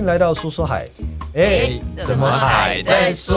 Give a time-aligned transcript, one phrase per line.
[0.00, 0.88] 迎来到说说海。
[1.34, 3.36] 哎、欸，怎么还在说？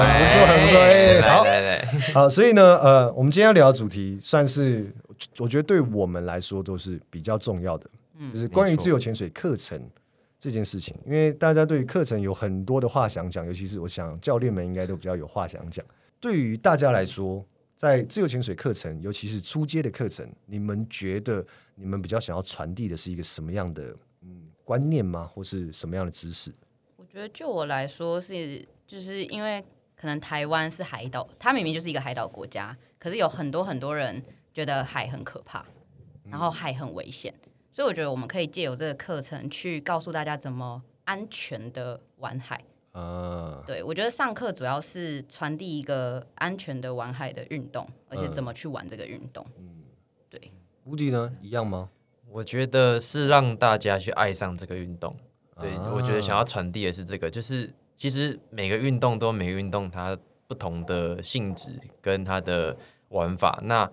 [0.00, 0.80] 哎，不错，很不错。
[0.80, 2.30] 哎，好，好。
[2.30, 4.90] 所以呢，呃，我们今天要聊的主题，算是
[5.38, 7.88] 我觉得对我们来说都是比较重要的，
[8.18, 9.80] 嗯、就是关于自由潜水课程
[10.40, 10.96] 这件事情。
[11.06, 15.84] 因为大家对于课程有很多的话想讲，尤其是我想教练们应该都比较有话想讲。
[16.18, 17.44] 对于大家来说，
[17.76, 21.44] 在自由潜水课程，尤其是初阶的课程，你们觉得
[21.76, 23.96] 你们比较想要传递的是一个什么样的嗯
[24.68, 25.24] 观念吗？
[25.24, 26.52] 或是什么样的知识？
[26.96, 29.64] 我觉得就我来说是，就是因为
[29.96, 35.64] 可能台湾是海岛，它明明就是一个海岛国家，可是有很多很多人觉得海很可怕，
[36.24, 42.62] 然后海很危险，嗯、所以我觉得我们可以借由这个课程去告诉大家怎么安全的玩海。
[42.92, 49.46] 啊，对，我觉得上课主要是传递一个安全的玩海的运动，而且怎么去玩这个运动。
[49.56, 49.84] 嗯，
[50.28, 50.52] 对。
[50.84, 51.34] 无敌呢？
[51.40, 51.88] 一样吗？
[52.30, 55.14] 我觉得是让大家去爱上这个运动。
[55.60, 61.70] 对，啊、我觉得想要传递的是这个，就是其实每个运动都每个运动它不同的性质
[62.00, 62.76] 跟它的
[63.08, 63.58] 玩法。
[63.64, 63.90] 那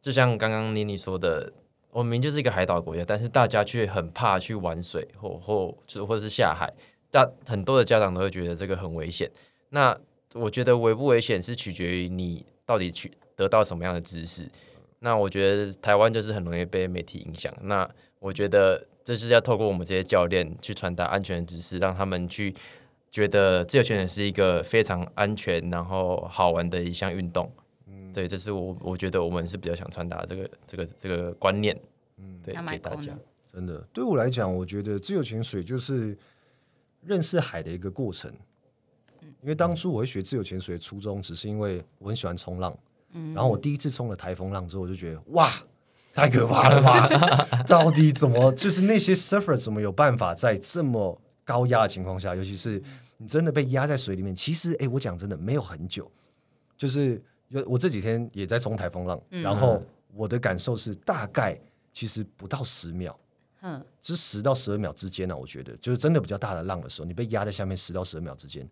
[0.00, 1.52] 就像刚刚妮妮说的，
[1.90, 6.72] 我们就是一个海岛国家，但是大家却很怕去玩水，或或或者是下海。
[7.10, 9.30] 大很多的家长都会觉得这个很危险。
[9.68, 9.96] 那
[10.34, 14.48] 我觉得危不危险是取决于你到底去得到什么样的知识。
[15.06, 17.54] 那我觉得台湾就是很容易被媒体影响。
[17.62, 22.52] 那我觉得这是要透过我们这些教练去传达安全的知识，让他们去
[23.12, 27.48] 觉得自由潜水是一个非常安全然后好玩的一项运动。
[27.86, 31.78] 嗯，对，这是我我觉得我们是比较想传达这个这个这个观念。
[32.16, 33.16] 嗯，对，给大家。
[33.54, 36.18] 真的，对我来讲，我觉得自由潜水就是。
[37.02, 38.28] 认识海的一个过程，
[39.40, 42.76] 因为当初我会学自由潜水的初衷，只是因为我很喜欢冲浪。
[43.34, 45.52] 然后我第一次冲了台风浪之后，我就觉得哇，
[46.12, 47.08] 太可怕了吧！
[47.66, 52.82] 到底怎么，就是那些 surfer 怎么有办法在这么高压的情况下，尤其是
[53.18, 54.34] 你真的被压在水里面？
[54.34, 56.10] 其实，哎，我讲真的，没有很久，
[56.76, 59.82] 就是有我这几天也在冲台风浪，然后
[60.14, 61.58] 我的感受是大概
[61.92, 63.18] 其实不到十秒。
[63.62, 68.68] 嗯，是十到十二秒之间呢、啊，我觉得就是真的比较大的浪的时候，你被压在下面十到十二秒之间，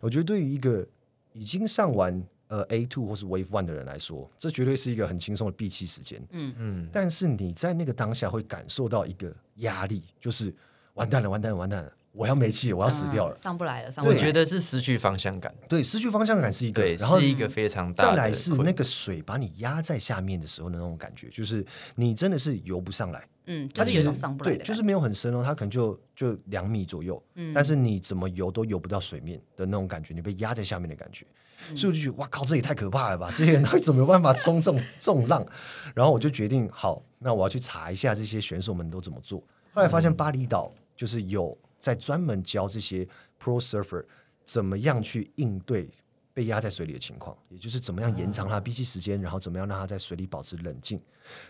[0.00, 0.86] 我觉得对于一个
[1.32, 2.22] 已经上完
[2.54, 6.22] 呃 A two 或是 Wave One 的人来说，这绝对是一个很轻松的闭气时间。
[6.30, 10.54] 嗯嗯，但是你在那个当下会感受到一个压力，就是
[10.94, 13.90] 完蛋了，完蛋了，完蛋了，我要没气了，我要死掉了，嗯、上不来了。
[13.90, 14.20] 上不来了。
[14.20, 18.10] 我觉得是失去方向感，对，失去方向感是一个，对，然后是一个非常大的。
[18.10, 21.66] 再来是那个水把你压在下面的时候的那种感觉，就是
[21.96, 23.26] 你真的是游不上来。
[23.46, 31.26] 嗯，它其实上不来，对，就是没有很深哦，它可能就就两米左右，嗯，但是你怎么游都游不到水面的那种感觉，你被压在下面的感觉，
[31.70, 33.30] 嗯、所以我就觉得哇靠，这也太可怕了吧！
[33.34, 35.46] 这些人他怎么有办法冲这种这种浪？
[35.94, 39.42] 然后我就决定，好，那我要去查一下这些选手们都怎么做。
[39.72, 43.06] 后来发现巴厘岛就是有在专门教这些
[43.42, 44.04] pro surfer
[44.44, 45.90] 怎么样去应对
[46.34, 51.00] 被压在水里的情况，也就是怎么样延长他的闭气时间，然后怎么样让他在水里保持冷静。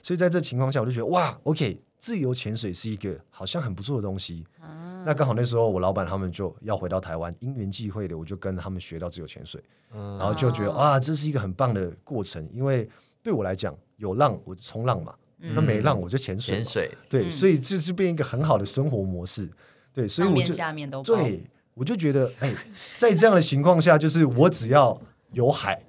[0.02, 4.46] 所以在这情况下，我就觉得哇，OK，自由潜水是一个好像很不错的东西。
[4.60, 9.62] 啊、那刚好那时候我老板他们就要回到台湾，因缘际会的，我就跟他们学到自由潜水，
[9.92, 12.46] 嗯、然后就觉得啊，这是一个很棒的过程。
[12.52, 12.86] 因为
[13.22, 16.56] 对我来讲，有浪我就冲浪嘛，那、嗯、没浪我就潜水。
[16.56, 19.50] 潜水对，嗯、所以这就变一个很好的生活模式。
[19.94, 22.54] 对，所以我就下面都对，我就觉得哎，
[22.96, 25.00] 在这样的情况下，就是我只要
[25.32, 25.80] 有海，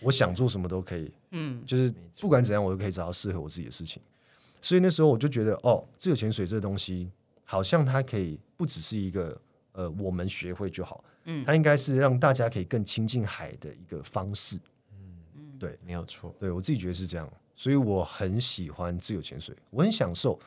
[0.00, 1.12] 我想做什么都可以。
[1.32, 4.02] 嗯，就是不管怎样，我都可以找到适合我自己的事情。
[4.60, 7.10] 所以那时候我就觉得，哦，自由潜水这个东西，
[7.44, 9.40] 好像它可以不只是一个
[9.72, 14.56] 呃，我们学会就好，嗯，它应该是让大家可以更亲近海的一个方式。
[14.92, 20.38] 嗯嗯，对，没有错，对我自己觉得是这样，所以我很喜欢自由潜水，我很享受。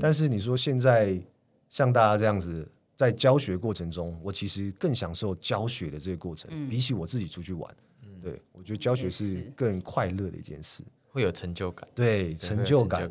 [0.00, 1.20] 但是你说现在
[1.68, 2.66] 像大家这样子
[2.98, 7.76] 在教学过程中，我其实更享受教学的这个过程，嗯，比起我自己出去玩。
[8.20, 11.88] 对，我觉得教学是更快乐的一件事，会有成就感。
[11.94, 13.08] 对，成就感，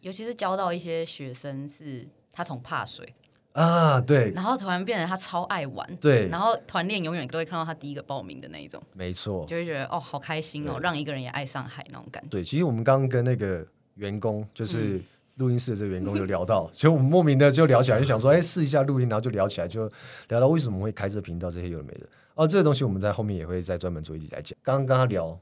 [0.00, 3.14] 尤其是教到一些学生，是他从怕水
[3.52, 12.30] 啊，对，然后突然变得他超爱玩，对，然后团练永远都会看到他第一个报名的那一种，没错，就会觉得哦，好开心哦，让一个人也爱上海那种感觉。
[12.30, 15.00] 对，其实我们刚刚跟那个员工，就是
[15.36, 19.90] 录音室的这个员工，有聊到， 所以我们莫名的就聊起来，就想说，哎，试一下录音，然后就聊起来，就
[20.28, 22.06] 聊到为什么会开这频道，这些有的没的。
[22.34, 24.56] 哦，这个东西我们在后面也会再专门做一集来讲。
[24.62, 25.38] 刚刚跟他聊，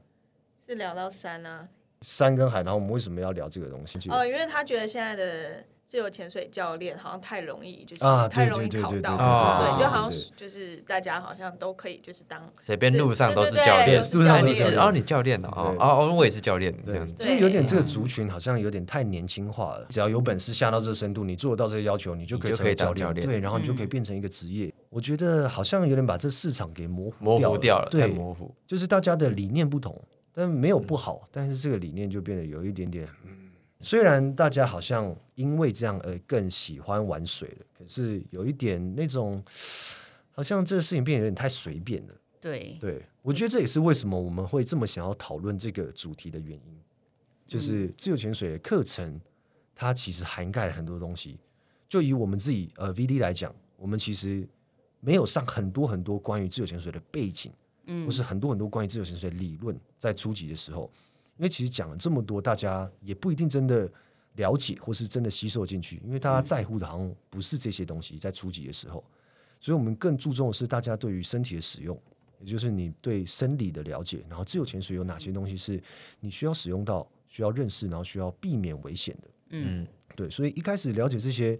[0.65, 1.67] 是聊到山啊，
[2.01, 3.97] 山跟海，然后我们为什么要聊这个东西？
[4.09, 9.17] 哦，因为他觉得现在的自由潜水教练好像太容易，就是啊太容易考到，
[9.59, 19.85] 对，就好像就是大家好像都可以，就是当随便路上都是教练，路上你是哦，你教练哦，哦哦，我也是教练，这样子，就是有点这个族群好像有点太年轻化了。
[19.89, 24.73] 只要有本事下到这深度，你做得到这些要求，你就可以成为教练，对，然后你就可以变成一个职业。
[24.89, 30.01] 我觉得好像有点把这市场给模糊模糊掉了，对，模糊，就是大家的理念不同，
[30.33, 33.07] 但没有不好，但是这个理念就变得有一点点。
[33.83, 39.43] 虽然大家好像因为这样而更喜欢玩水了，可是有一点那种，
[40.31, 42.13] 好像这个事情变得有点太随便了。
[42.39, 46.79] 对，对，我觉得这也是为什么我们会这么想要讨论这个主题的原因，
[47.45, 49.19] 就是自由潜水的课程，
[49.75, 51.37] 它其实涵盖了很多东西。
[51.89, 54.47] 就以我们自己呃 VD 来讲，我们其实
[55.01, 57.51] 没有上很多很多关于自由潜水的背景，
[57.87, 60.89] 嗯，或是很多很多关于自由潜水的理论，在初级的时候。
[61.43, 63.91] 因为其实讲了这么多，大家也不一定真的
[64.35, 66.01] 了解，或是真的吸收进去。
[66.05, 69.03] 因为大家在乎的好像不是这些东西，在初级的时候，
[69.59, 72.01] 所以我们更注重的是大家对于身体的使用，
[72.39, 74.23] 也就是你对生理的了解。
[74.29, 75.83] 然后自由潜水有哪些东西是
[76.21, 79.27] 你需要使用到、需要认识，然后需要避免危险的？
[79.49, 79.85] 嗯，
[80.15, 80.29] 对。
[80.29, 81.59] 所以一开始了解这些，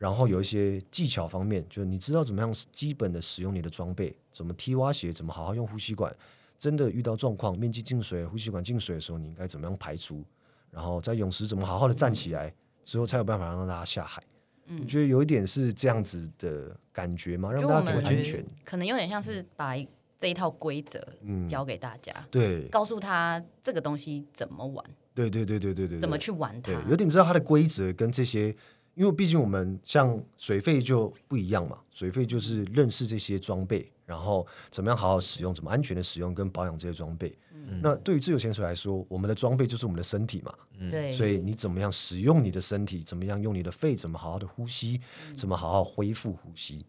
[0.00, 6.12] 然后有一些技巧方面，就是你知道怎么样基本的使用你的装备，怎么踢蛙鞋，怎么好好用呼吸管。
[6.62, 10.24] 真的遇到状况，面积进水、呼吸管进水的时候，你应该怎么样排除？
[10.70, 12.54] 然后在泳池怎么好好的站起来
[12.84, 14.22] 之后，才有办法让大家下海。
[14.66, 17.50] 嗯，我觉得有一点是这样子的感觉吗？
[17.50, 18.46] 让大家更安全。
[18.64, 19.74] 可能有点像是把
[20.20, 21.04] 这一套规则
[21.48, 24.86] 教给大家，嗯、对，告诉他这个东西怎么玩。
[25.16, 26.72] 对对对对对对，怎么去玩它？
[26.88, 28.54] 有点知道它的规则跟这些。
[28.94, 37.36] 因为毕竟我们像水费就不一样嘛，水费就是认识这些装备，然后怎么样好好使用，怎么安全的使用跟保养这些装备。
[37.54, 40.52] 嗯、那对于自由潜水来说，我们的装备就是我们的身体嘛，
[40.90, 45.00] 对、嗯，所以你怎么样使用你的身体，怎么样用你的肺，怎么好好的呼吸，
[45.36, 46.84] 怎么好好恢复呼吸。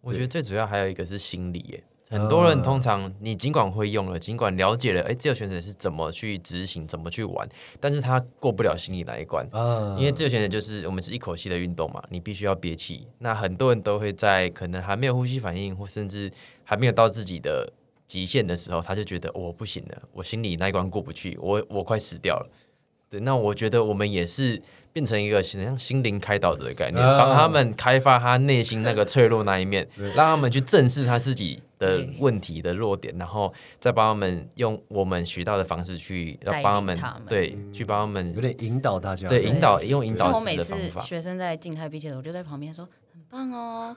[0.00, 1.84] 我觉得最主要还有一个是心理耶。
[2.10, 7.46] 很多人通常，你尽管会用了，尽管了解了，哎，自由潜水是怎么去执行，怎么去玩，
[7.78, 9.46] 但是他过不了心里那一关。
[9.98, 13.06] 因为自由潜水就是我们是一口气的运动嘛，你必须要憋气。
[13.18, 16.32] 那很多人都会在可能还没有呼吸反应，或甚至
[16.64, 17.70] 还没有到自己的
[18.06, 22.50] 极限的时候，他就觉得我、哦、不行了，我心里那一关过不去，我我快死掉了。
[23.10, 24.60] 对，那我觉得我们也是
[24.92, 36.98] 变成一个像心灵开导者的概念，帮他们开发他内心那个脆弱那一面，让他们去正视他自己的问题的弱点，然后再帮他们用我们学到的方式去要帮他们，
[37.28, 41.00] 对，去帮他们有点引导大家，对，引导用引导式的方法。
[41.00, 43.96] 学生在静态闭气的时候，我就在旁边说很棒哦，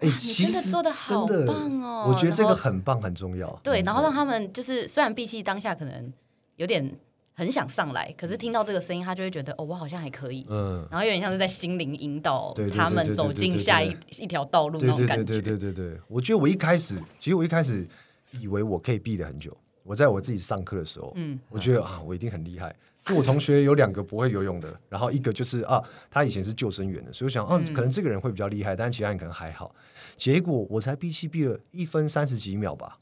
[0.00, 3.48] 哎，你真的做的好棒哦，我觉得这个很棒很重要。
[3.62, 6.12] 对，然后让他们就是虽然闭气当下可能
[6.56, 6.98] 有点。
[7.38, 10.44] 很想上来，可是听到这个声音，他就会觉得哦，我好像还可以。
[10.48, 15.22] 嗯，然后有点像是在心灵引导他们走进下一一条道路那种感觉。
[15.22, 17.86] 对对对对对，我觉得我一开始，其实我一开始
[18.32, 19.56] 以为我可以闭得很久。
[19.84, 22.74] 我在我自己上课的时候，嗯，我觉得啊，我一定很厉害。
[23.04, 25.80] 就我同学有两个不会游泳的，然后一个就是啊，
[26.10, 29.72] 他以前是救生员的，所以我想，嗯，可能这个人会比较厉害，但其他人可能还好。
[30.16, 32.98] 结果我才闭气闭了一分三十几秒吧。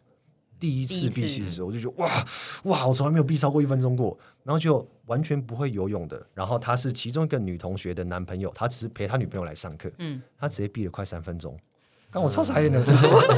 [0.58, 2.25] 第一次闭气的时候，我就觉得哇
[2.64, 6.20] 哇，我从来没有闭超过一分钟过，然后就完全不会游泳的。
[6.35, 11.58] 然后他是其中一个女同学的男朋友，他只是陪他女朋友来上课，嗯，他直接闭了快三分钟，
[12.11, 12.82] 刚我超傻眼的，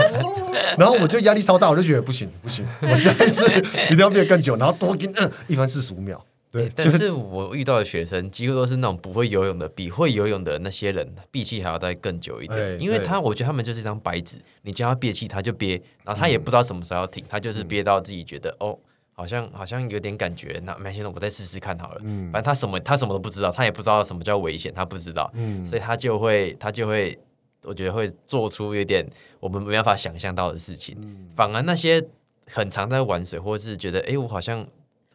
[0.78, 3.44] 然后我就压力超大，我就觉得不行不行，我下一次
[3.86, 6.24] 一定要闭得更久，然后多跟嗯一分四十五秒。
[6.50, 12.80] 对，但是我遇到的学生几乎都是那种不会游泳的，比会游泳的那些人闭气还要再更久一点。
[12.80, 15.74] 因为他，我觉得他们就是一张白纸，你叫他憋气，他就憋，
[16.04, 18.78] 然后他也不知道什么时候要停，他就是憋到自己觉得哦，
[19.12, 22.00] 好像好像有点感觉，那没事，我再试试看好了。
[22.32, 25.30] 反正他什么他什么都不知道，他也不知道什么叫危险，他不知道，
[25.66, 27.18] 所以他就会他就会，
[27.62, 29.06] 我觉得会做出有点
[29.38, 30.96] 我们没办法想象到的事情。
[31.36, 32.02] 反而那些
[32.46, 34.66] 很常在玩水，或是觉得哎，我好像。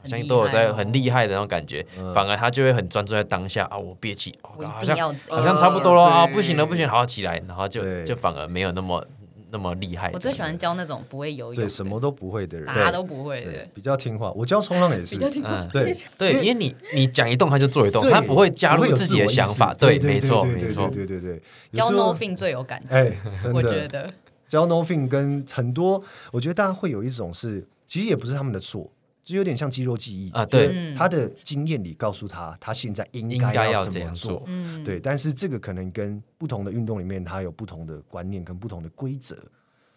[0.03, 3.77] 好像都有在很厉害的那种感觉，反而他就会很专注在当下啊！
[3.77, 6.27] 我憋气，好像好像差不多了啊！
[6.27, 9.05] 不行了，不行，好好起来，然后就就反而没有那么
[9.49, 10.11] 那么厉害。
[10.13, 14.31] 我最喜欢教那种不会游泳、对什么都不会的人，啥都不会的，比较听话。
[14.33, 15.95] 我教冲浪也是，嗯，对。
[16.17, 19.73] 对，因为你你讲一动他就做一动，他不会加入自己的想法。
[19.73, 21.41] 对，没错，没错，对对对。
[21.71, 22.81] 教 no fin 最有感。
[22.81, 23.11] 觉， 哎，
[23.53, 24.11] 我觉得。
[24.49, 25.99] 教 no fin 跟很多，
[26.31, 28.87] 我觉得大家会有一种是，其实也不是他们的错。
[29.23, 34.45] 就有点像肌肉记忆啊，对，他的经验里告诉他，他现在应该要怎么做，
[34.83, 34.99] 对。
[34.99, 39.37] 但是这个可能跟不同的运动里面，他有不同的观念跟不同的规则，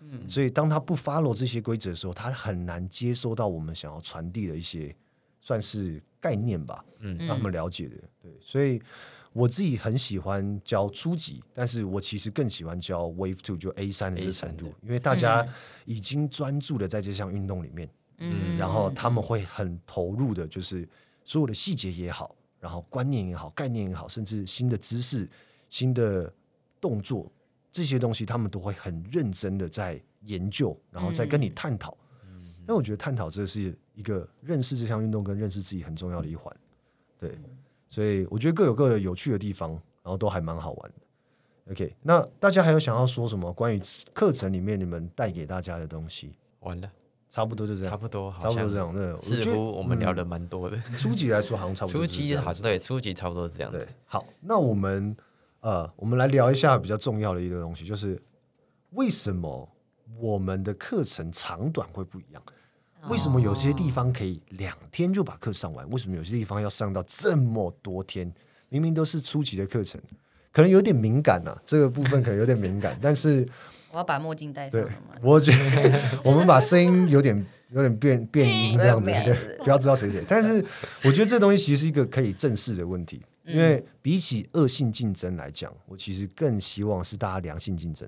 [0.00, 4.94] 嗯，所以当他不 follow 这些规则的时候，他很难接收到我们想要传递的一些
[5.40, 8.30] 算是概念吧，嗯，让他们了解的，对。
[8.40, 8.80] 所以
[9.32, 15.46] 我自己很喜欢教初级，但是我其实更喜欢教 Wave Two 就 A 三的这个程度，因为大家
[15.84, 18.05] 已经专注的在这项运动里面，嗯，
[18.58, 20.88] 然后他们会很投入的，就是
[21.24, 25.28] 所有的细节也好，然后观念也好，概念也好，甚至新的知识、
[25.70, 26.32] 新的
[26.80, 27.30] 动作
[27.70, 31.96] 这些东西，他们都会很认真的在研究，然后再跟你探讨。
[32.66, 36.54] 那我觉得探讨这是一个认识这项运动跟认识自己很重要的一环，
[37.18, 37.38] 对。
[37.88, 41.72] 所以我觉得各有各的有趣的地方，然后都还蛮好玩的。
[41.72, 43.80] OK，那大家还有想要说什么关于
[44.12, 46.36] 课程里面你们带给大家的东西？
[46.60, 46.90] 完了，
[47.30, 48.92] 差不多就这样，差不多，差不多这样。
[48.94, 50.78] 那似乎我们聊的蛮多的。
[50.96, 52.00] 初级来说，好像差不多。
[52.02, 53.86] 初级好像对，初级差不多这样子。
[54.06, 55.16] 好，那我们
[55.60, 58.20] 呃，我们来聊一下比较重要的一个东西，就是
[58.90, 59.68] 为什么
[60.18, 62.42] 我们的课程长短会不一样？
[63.08, 65.88] 为什么有些地方可以两天就把课上完？
[65.90, 68.32] 为什么有些地方要上到这么多天？
[68.68, 70.00] 明明都是初级的课程，
[70.50, 72.98] 可能有点敏感啊，这个部分可能有点敏感。
[73.00, 73.46] 但是
[73.96, 74.82] 我要把墨镜戴上。
[74.82, 77.34] 对，我觉得 我们把声音有点
[77.70, 79.34] 有点变变音这样子，对，
[79.64, 80.22] 不要知道谁谁。
[80.28, 80.62] 但是
[81.02, 88.06] 我觉得这东西其实是一个可以正视的问题，因为比起恶性竞争来讲，我其实更希望是大家良性竞争。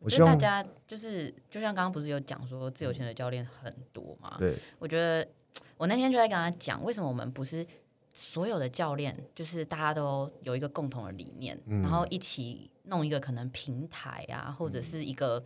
[0.00, 4.36] 我希望大家就是，就像刚刚不是有讲说自由潜水教练很多嘛？
[4.38, 5.28] 对，我觉得
[5.76, 7.66] 我那天就在跟他讲，为什么我们不是
[8.20, 15.40] 所有的教练，就是大家都有一个共同的理念，嗯、然后一起弄一个可能平台啊，或者是一个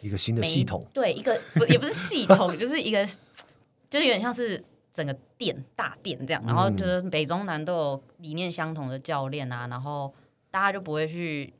[0.00, 3.04] 一个新的系统，对，一个不也不是系统，就是一个
[3.90, 10.14] 就是有点像是整个店大店这样，然后就是北中南都有理念相同的教练啊，然后
[10.50, 11.52] 大家就不会去。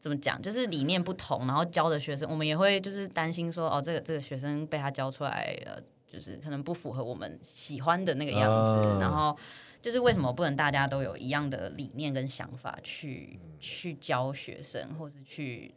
[0.00, 0.42] 怎么讲？
[0.42, 5.82] 就是理念不同，然后教的学生，我们也会就是担心说，哦，这个这个学生被他教出来，呃，
[6.14, 8.88] 就是可能不符合我们喜欢的那个样子。
[8.88, 9.36] Uh、然后
[9.82, 15.74] 就是为什么不能大家都有一样的理念跟想法去去教学生，或是去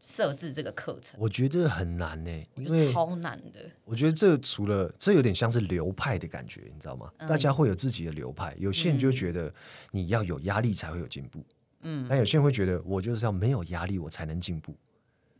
[0.00, 1.20] 设置这个课程？
[1.20, 3.70] 我觉得很难呢，因为超难的。
[3.84, 7.10] 我觉得这除了这有点像是流派的感觉，你知道吗？
[7.18, 9.52] 嗯、大家会有自己的流派，有些人就觉得
[9.92, 11.44] 你要有压力才会有进步。
[11.82, 14.74] 嗯，但有些人会觉得我就是要没有压力，我才能进步。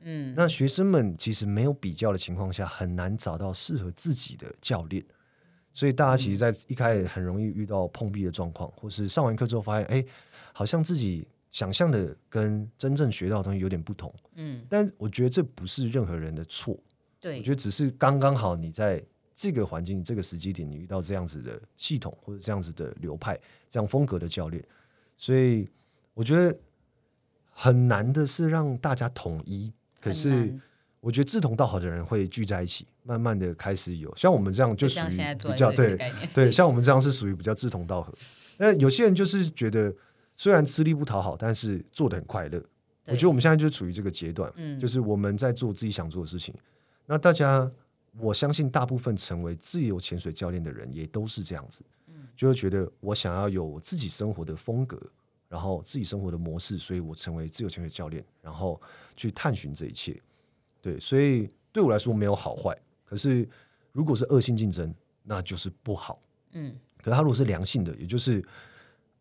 [0.03, 5.05] 嗯，那学生们其实没有比较的情况下，很难找到适合自己的教练，
[5.73, 10.05] 所以大家其实，在一开始很容易遇到碰壁的状况，或是上完课之后发现，哎，
[10.53, 14.13] 好像自己想象的跟真正学到的东西有点不同。
[14.35, 16.79] 嗯，但我觉得这不是任何人的错。
[17.21, 19.03] 对，我觉得只是刚刚好，你在
[19.35, 23.39] 这个环境、这个时机点，你遇到这样子的系统或者这样子的流派、
[23.69, 24.65] 这样风格的教练，
[25.17, 25.69] 所以。
[26.13, 26.61] 我觉得
[27.51, 30.53] 很难的是让大家统一，可是
[31.01, 38.13] 我觉得志同道合的人会聚在一起，慢慢的开始有像我们这样就属于比较对对，像我们这样是属于比较志同道合。
[38.59, 39.95] 那有些人就是觉得
[40.37, 42.63] 虽然吃力不讨好，但是做的很快乐。
[43.07, 46.55] 我觉得我们现在就处于这个阶段，就是我们在做自己想做的事情。
[47.07, 47.69] 那大家，
[48.19, 51.83] 我相信大部分成为自由潜水教练的人也都是这样子，
[52.37, 55.01] 就会觉得我想要有我自己生活的风格。
[55.51, 58.81] 然后自己生活的模式，所以我成为自由潜水教练，然后
[59.15, 60.19] 去探寻这一切。
[60.81, 62.75] 对，所以对我来说没有好坏。
[63.05, 63.47] 可是
[63.93, 66.19] 如果是恶性竞争，那就是不好。
[66.53, 68.43] 嗯，可是他如果是良性的，也就是。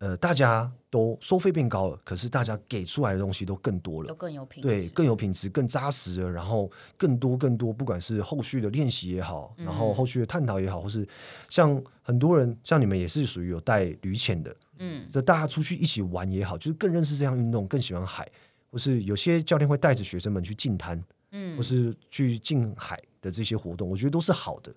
[0.01, 11.05] 呃，大家都收费变高了，可是大家给出来的东西都更多了，都更有品质，对，更有品质、更扎实了，然后更多、更多，不管是后续的练习也好，然后后续的探讨也好，或是
[11.49, 18.27] 像很多人，像你们也是属于有带旅潜的，嗯，这大家出去一起玩也好，就是更认识这项运动，更喜欢海，
[18.71, 24.73] 或是有些教练会带着学生们去近滩，嗯，或是去近海的这些活动，我觉得都是好的，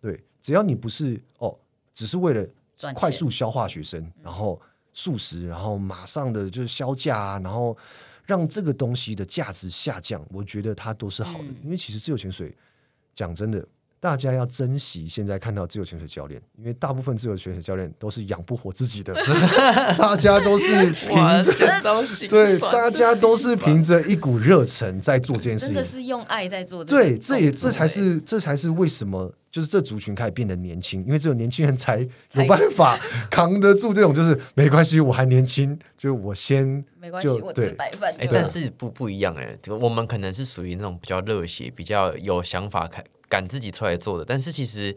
[0.00, 1.56] 对，只要你不是哦，
[1.94, 2.46] 只是为了。
[2.96, 4.60] 快速消化学生，然后
[4.92, 7.76] 速食，然后马上的就是销价啊，然后
[8.26, 12.52] 让这个东西的价值下降，我觉得它都是好的，因为其实自由潜水
[13.14, 13.64] 讲真的。
[14.02, 19.14] 大家要珍惜现在看到自由潜水教练，因为大部分自由潜水教练都是养不活自己的，
[19.96, 21.52] 大家都是凭着
[22.28, 26.84] 对，大家都是凭着一股热忱在做这件事情，真的是用爱在做。
[26.84, 32.98] 对，这也这才是这才是为什么就是这族群开始变得年轻，因为只有年轻人才有办法
[33.30, 38.12] 扛得住这种，就是没关系，我还年轻，就我先没关系，我吃白饭。
[38.18, 43.04] 哎，但是不不一样哎，我们可能是属于那种比较热血、比较有想法开。
[43.32, 44.94] 赶自己出来做的，但是其实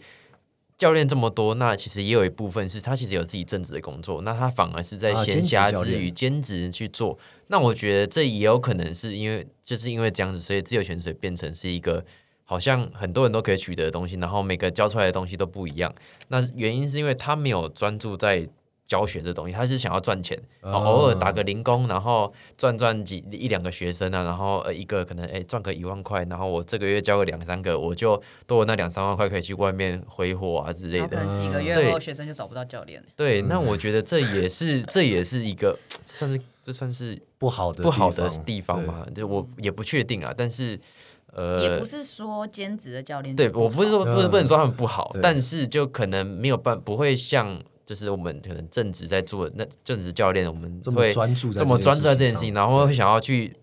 [0.76, 7.18] 教练这么多，那其实也有一部分是他其实有自己正职的工作，那他反而是在闲暇之余兼职去做。
[7.48, 12.04] 那我觉得这也有可能是因为就是因为这样子，所以自由潜水变成是一个
[12.44, 15.96] 好像很多人都可以取得的东西，然后每个教出来的东西都不一样。
[16.28, 18.46] 那原因是因为他没有专注在
[18.88, 31.08] 教学这东西，他是想要赚钱，哦偶尔打个零工，然后赚赚几一两个学生啊，然后呃一个可能哎赚个一万块，然后我这个月教个两三个，我就多了那两三万块可以去外面挥霍啊之类的。
[31.08, 33.04] 可能几个月后学生就找不到教练。
[33.16, 40.80] 对，那我觉得这也是这也是一个算是这算是不好的不好的地方嘛，就我也不确定啊，但是。
[41.38, 53.56] 呃，也不是说兼职的教练对，我不是说不是不能说他们不好，嗯、但是就可能没有办不会像就是我们可能正职在做那正职教练，我们会专注这么专注在这件事情，然后会想要去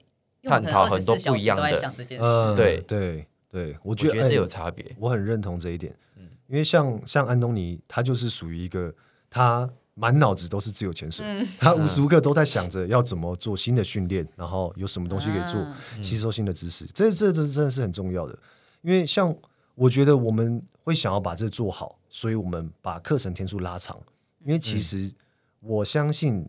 [0.45, 2.81] 探讨很多不一样的，嗯，对。
[2.87, 8.95] 对对，我觉得这有差别，我很认同这一点，嗯，因为像像安东尼，他就是属于一个
[9.29, 9.69] 他。
[9.95, 15.61] 满脑子都是自由潜水，嗯、 他无时无刻都在想着要怎么做新的训练，然后有什么东西可以做，
[15.95, 18.37] 嗯、吸收新的知识，这这这真的是很重要的。
[18.81, 19.37] 因为像
[19.75, 24.01] 我觉得我们会想要把这做好，所以我们把课程天数拉长。
[24.45, 25.13] 因为其实
[25.61, 26.49] 我相信，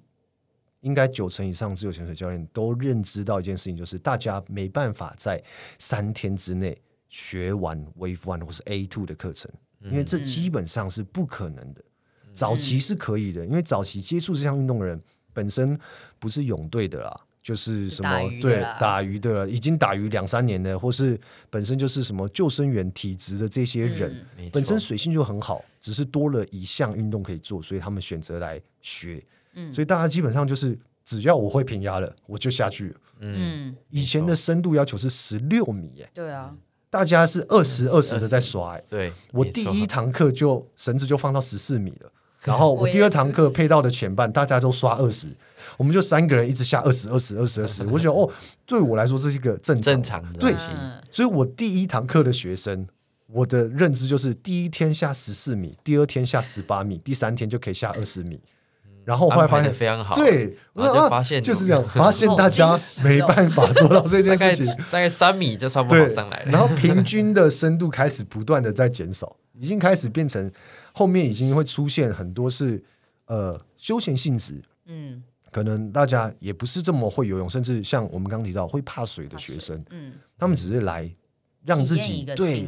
[0.82, 5.42] 应该九成以上自由潜水教练都认知到一件事情，就是大家没办法在
[5.80, 11.84] 三天之内学完 Wave One 或是 A Two 的课程，因为这基本上是不可能的。
[12.34, 15.00] 早期是可以的，因为早期接触这项运动的人
[15.32, 15.80] 本身
[16.18, 21.20] 不是泳队的啦，就是什么是对打鱼的，已经打鱼两三年的，或是
[21.50, 29.22] 本身就是什么救生员体质的这些人，嗯、本身水性就很好，只是多了一项运动可以做，所以他们选择来学。
[29.56, 32.96] 嗯，所以大家基本上就是只要我会平压了，我就下去了。
[33.20, 36.56] 嗯，以前的深度要求是十六米，哎，对啊，
[36.90, 42.12] 大家是二十二十的在刷，哎，对，我第一堂课就绳子就放到十四米了。
[42.44, 45.28] 然后我第二堂课配到的前半，大家都刷二十，
[45.78, 47.86] 我们就三个人一直下二十、二十、二十、二十。
[47.86, 48.30] 我觉得哦，
[48.66, 50.40] 对我来说这是一个正常正常的。
[50.40, 50.54] 对，
[51.12, 52.88] 所以我第一堂课的学生，
[53.28, 58.40] 我的认知就是第一天下十四米，第二天下十八米，第三天就可以下二十米。
[59.06, 66.52] 然后后来发现非常好，对，然后就发现就是这样，发现大家没办法做到这件事情， 大概三米就差不多上来了。
[66.52, 70.52] 然后平均的深度开始不断的在减少，已经开始变成。
[70.96, 72.84] 后面已经会出现很多是
[73.26, 81.08] 呃休闲性质，嗯，可能大家也不是这么会游泳，甚至像我们刚提到会怕水的学生，嗯，他们只是来
[81.64, 82.68] 让自己对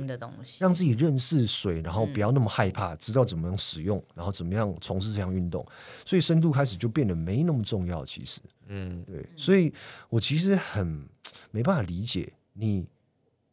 [0.59, 5.65] 让自己认识水，然后不要那么害怕，知道怎么样使用，然后怎么样从事这项运动，
[6.05, 8.05] 所以深度开始就变得没那么重要。
[8.05, 9.73] 其实，嗯，对，所以
[10.07, 11.09] 我其实很
[11.49, 12.85] 没办法理解，你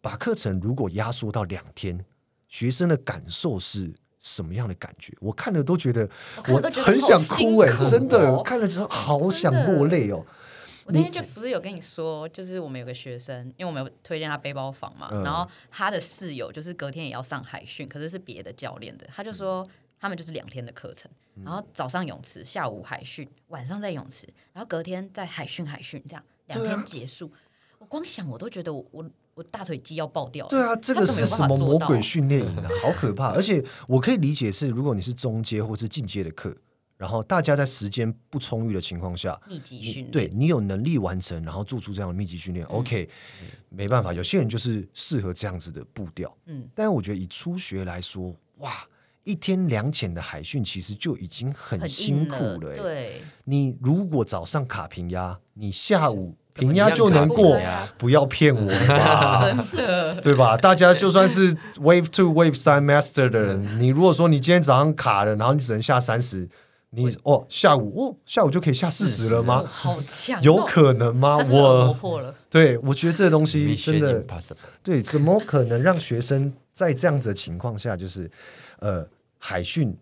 [0.03, 2.05] 把课程如果压缩到两天，
[2.49, 3.93] 学生的感受是。
[4.23, 5.13] 什么样的感觉？
[5.21, 6.09] 我看了都觉得
[6.49, 10.25] 我很想哭哎、欸，真的，我看了之后好想落泪哦。
[10.85, 19.69] 我那天就不是有跟你说，就是我们有个学生，因为我们有推荐他背包房嘛，然后他的室友就是隔天也要上海训，可是是别的教练的，他就说
[20.01, 21.11] 他们就是两天的课程，
[21.45, 27.33] 然后早上泳池，下午海训，晚上在泳池，然后隔天在海训海训，这样两天结束。
[27.79, 29.11] 我光想我都觉得我我。
[29.35, 30.51] 我大腿肌要爆掉了。
[30.51, 32.69] 对啊，这个是什么魔鬼训练营啊？
[32.83, 33.33] 好可怕！
[33.33, 36.55] 而且我可以理解是，如果你是中阶或是进阶的课，
[36.99, 43.09] 然后大家在时间不充裕的情况下，密集训练，对你有能力完成，然后做出这样的密集训练、嗯、，OK，、
[43.41, 46.37] 嗯、没办法，有些人就是适合这样子的步调。
[46.47, 48.71] 嗯，但是我觉得以初学来说，哇，
[49.25, 52.77] 一天两潜的海训其实就已经很辛苦了、欸。
[52.77, 56.37] 对，你如果早上卡平压，你下午。
[56.55, 57.59] 平压就能过，
[57.97, 59.41] 不要骗我吧，
[59.73, 60.55] 真的，对吧？
[60.55, 66.47] 大家就算是 Wave Two、Wave 三 Master 的人，你如果说你今天早上卡了，然后你只能下三十，
[66.91, 69.65] 你哦下午哦下午就可以下四十了吗？
[69.67, 71.39] 好强，有可能吗？
[71.39, 74.23] 我破了，对，我觉得这个东西真的，
[74.83, 78.31] 对，怎么可能让学生在这样子的情况下，就是
[78.83, 79.97] 呃海训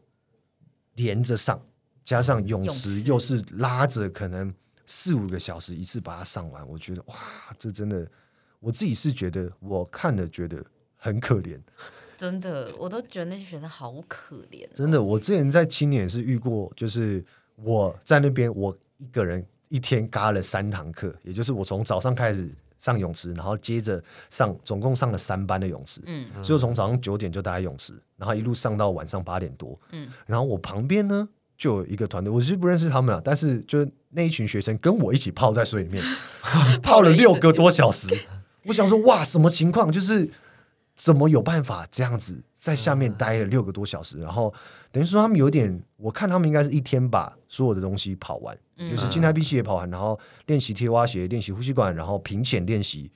[0.97, 1.61] 连着上，
[2.05, 4.53] 加上泳池又是拉着，可能。
[4.93, 7.15] 四五个小时一次把它上完，我觉得哇，
[7.57, 8.11] 这真的，
[8.59, 10.67] 我自己是觉得，我看了觉得
[10.97, 11.57] 很可怜。
[12.19, 14.69] 真的，我都觉得那些学生好可怜。
[14.75, 26.01] 真的，我之前在青年是遇过，就是我在那边，我一个人一天嘎了三堂课，也就是我从早上开始上泳池，然后接着上，总共上了三班的泳池。
[26.07, 29.79] 嗯，就从早上九点就待在泳池，然后一路上到晚上八点多。
[29.93, 31.29] 嗯，然后我旁边呢。
[31.61, 36.03] 就有一个团队，我其实不认识他们啊，但是就那一群学生跟我一起泡在水里面，
[36.83, 38.09] 泡了六个多小时。
[38.65, 39.93] 我想说，哇，什么情况？
[39.93, 40.27] 就是
[40.97, 44.19] 怎么有办法这样子在下面待了六个多小时？
[44.23, 44.51] 然后
[44.91, 53.11] 等于说他们有点，我看他们应该是一天把所有的东西跑完，就是静态闭气也跑完，然后练习贴蛙鞋，练习呼吸管，然后平潜练习，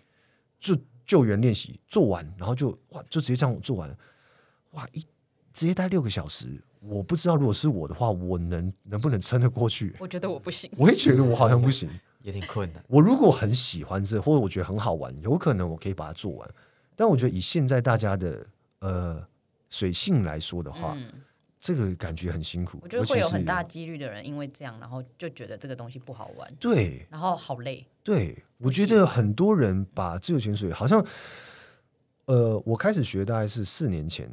[0.59, 3.97] 就救援练习做完，然后就哇，就直接这样做完，
[4.73, 5.01] 哇，一
[5.53, 6.61] 直接待六个小时。
[6.81, 9.94] 我不知道，如果是我的话，我能能不能撑得过去？
[10.01, 11.88] 我觉得我不行，我也觉得我好像不行，
[12.23, 12.85] 有点困难。
[12.88, 16.51] 我如果很喜欢这，或者我觉得很好玩，有可能我可以把它做完。
[16.97, 18.47] 但我觉得以现在大家的
[18.81, 19.27] 呃
[19.70, 21.07] 水性来说的话，嗯，
[21.64, 22.79] 这个感觉很辛苦。
[22.83, 27.87] 我觉得会有很大几率的人因为这样，然后就觉得这个东西不好玩，对，然后好累。
[28.03, 31.03] 对，我觉得很多人把自由潜水好像，
[32.27, 34.31] 呃，我开始学大概是四年前，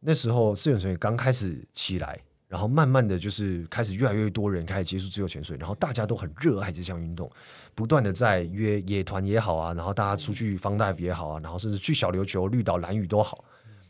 [0.00, 7.32] 那时候自由潜水刚开始起来，然后慢慢的就是开始越来越多人开始接触自由潜水，然后大家都很热爱这项运动，
[7.74, 13.42] 不断的在约野团也好啊，然后大家出去 fun dive 也好啊，然后甚至去小琉球、绿岛、蓝屿都好，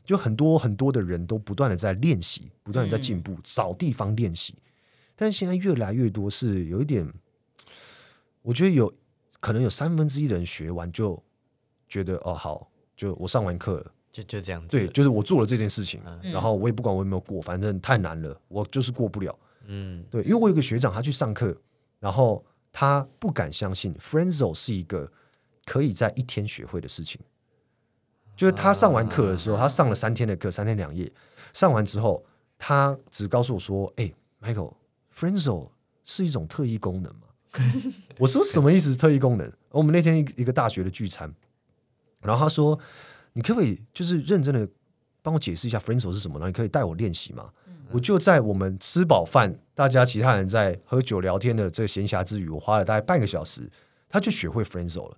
[0.09, 4.55] 就很多很多的人都不断的在练习，不断的在进步，找地方练习，
[5.15, 7.07] 但是现在越来越多是有一点，
[8.43, 8.91] 我觉得有。
[9.41, 11.17] 可能有三分之一的人学完就
[11.89, 14.67] 觉得哦好，就我上完课了，就就这样子。
[14.67, 19.39] 对，就是我做了这件事情，嗯、然后我也不管我有没有过，反正太难了，我就是过不了。
[19.67, 21.57] 嗯，对，因为我有个学长，他去上课，
[22.01, 25.09] 然后他不敢相信 Friendsal 是一个
[25.65, 27.21] 可以在一天学会的事情。
[28.39, 31.11] 就是他上完课的时候，他上了三天的课，三天两夜，
[31.53, 32.25] 上完之后，
[32.57, 35.71] 他只告诉我说：“哎，Michael，Friendsal
[36.05, 37.23] 是一种特异功能吗？”
[38.17, 38.95] 我说什么意思？
[38.95, 39.53] 特异功能？
[39.71, 41.35] 我们那天一一个大学的聚餐，
[42.23, 42.79] 然后他说
[43.35, 44.69] ：“你可不可以就是认真的
[45.21, 46.47] 帮我解释一下 Friendsal 是什么呢？
[46.47, 53.69] 你可以带我练习吗？”嗯、我就在我们吃饱饭，大家其他人在喝酒聊天的这个闲暇之余，我花了大概半个小时，
[54.09, 55.17] 他就学会 Friendsal 了。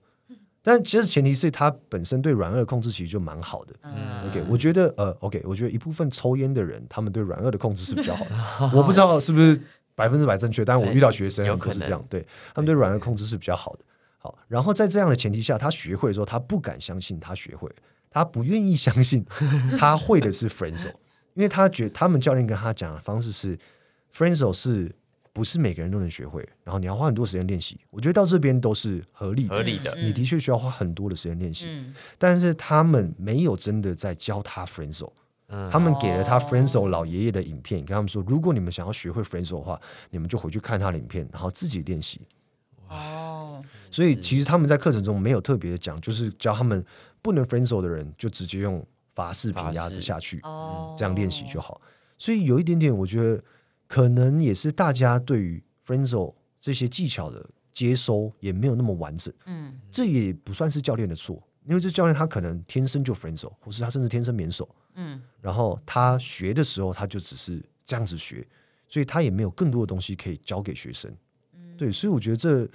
[0.62, 3.74] 但其实前提是他本身对软腭的控制其实就蛮好的。
[3.82, 8.70] 嗯、OK，我觉得呃，OK，我觉得一部分抽烟的人，他们对软腭的控制是比较好的。
[8.76, 9.60] 我不知道是不是。
[9.96, 13.80] 百分之百正确，但是我遇到学生可是这样，对他们对软腭控制是比较好的。
[14.16, 17.68] 好，然后在这样的前提下，他学会的时候，他不敢相信他学会，
[18.08, 19.22] 他不愿意相信
[19.78, 20.94] 他会的是 Friendsal，
[21.34, 23.58] 因为他觉得他们教练跟他讲的方式是
[24.16, 24.90] Friendsal 是
[25.32, 27.78] 不是每个人都能学会，然后你要花很多时间练习。
[27.90, 29.54] 我觉得到这边都是合理的。
[29.54, 31.66] 合理的，你的确需要花很多的时间练习，
[32.18, 35.12] 但是他们没有真的在教他 Friendsal。
[35.68, 42.20] 他们给了他 Friendsal 老爷爷的影片，跟他们说：如果你们想要学会 Friendsal 的话，你们就回去看他的影片，然后自己练习。
[42.88, 46.84] 哦，所以其实他们在课程中没有特别的讲，就是教他们
[47.20, 49.50] 不能 Friendsal 的人就直接用法式。
[49.50, 50.94] 平压着下去，哦。
[50.96, 51.80] 这样练习就好。
[52.16, 53.42] 所以有一点点，我觉得
[53.90, 59.34] 可能也是大家对于 Friendsal 这些技巧的接收也没有那么完整。
[59.46, 64.68] 嗯，这也不算是教练的错，因为这教练他可能天生就 Friendsal，或是他甚至天生免手。
[64.94, 68.46] 嗯，然后他学的时候，他就只是这样子学，
[68.88, 71.12] 所以他也没有更多的东西可以教给学生。
[71.54, 72.68] 嗯，对，所以我觉得这，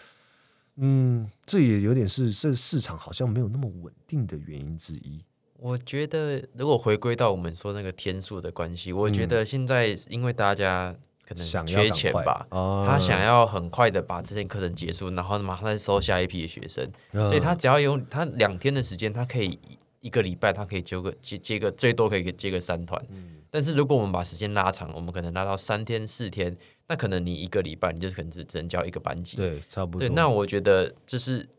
[0.76, 5.24] 嗯，这也有点是这市场好像没有那么稳定的原因之一。
[5.58, 10.94] 我觉得，如果回归到我们说那个天数的关系，我觉得现在因为大家
[11.26, 19.60] 可能缺钱吧，想他想要很快的把这件课程结束，然后马上再收下一批的学生，嗯，所以他只要有他两天的时间，他可以。
[20.02, 26.56] 一个礼拜他可以接个接接个最多可以接个三团，嗯、但是如果我们把时间拉长，我们可能拉到三天四天，
[26.88, 30.08] 那可能你一个礼拜你就可能只只能教一个班级，对，差不多。
[30.08, 31.50] 对，那我觉得这是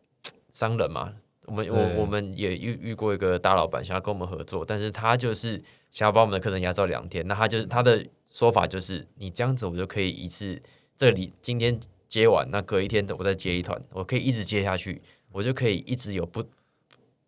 [0.52, 1.12] 商人嘛，
[1.46, 10.60] 我们我我们也遇遇过一个大老板想要跟我们合作，但是他就是想要把我们的课程压到两天，那他就是他的说法就是你这样子我就可以一次
[10.96, 15.00] 这里今天接完，那隔一天我再接一团，我可以一直接下去，
[15.32, 16.44] 我就可以一直有不。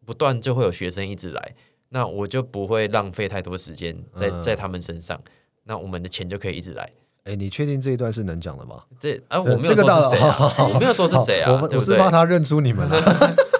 [0.07, 1.55] 不断就会有学生一直来，
[1.91, 5.21] 那我就不会浪费太多时间在在他们身上，
[5.65, 6.91] 那我们的钱就可以一直来。
[7.25, 8.83] 哎，你确定这一段是能讲的吗？
[8.99, 12.99] 这啊，我没有说是谁啊，我没有说是谁啊，我我是怕他认出你们了。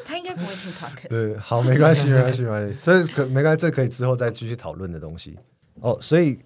[0.07, 1.09] 他应该不会听 podcast。
[1.11, 5.39] 对，好，没关系，没关系，没关系，这可没关系，这可以之后再继续讨论的东西。
[5.83, 6.39] 哦，所以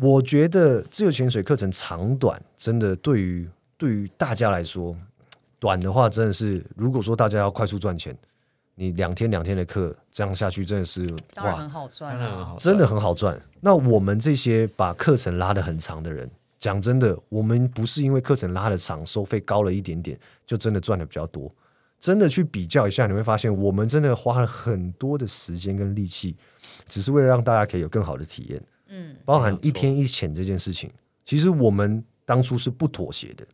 [0.00, 4.96] 我觉得自由潜水课程长短真的对于对于大家来说，
[5.58, 8.16] 短的话真的是，如果说大家要快速赚钱。
[8.80, 11.04] 你两天两天的课这样下去，真的是
[11.38, 13.36] 哇，很好赚啊，真的很好赚。
[13.60, 21.52] 那我们这些把课程拉得很长的人，讲真的，我们不是因为课程拉得长，收费高了一点点，就真的赚的比较多。
[21.98, 26.36] 真的去比较一下，你会发现，我们真的花了很多的时间跟力气，
[26.86, 28.62] 只是为了让大家可以有更好的体验。
[28.88, 30.90] 嗯，包含一天一潜这件事情，
[31.24, 33.46] 其实我们当初是不妥协的，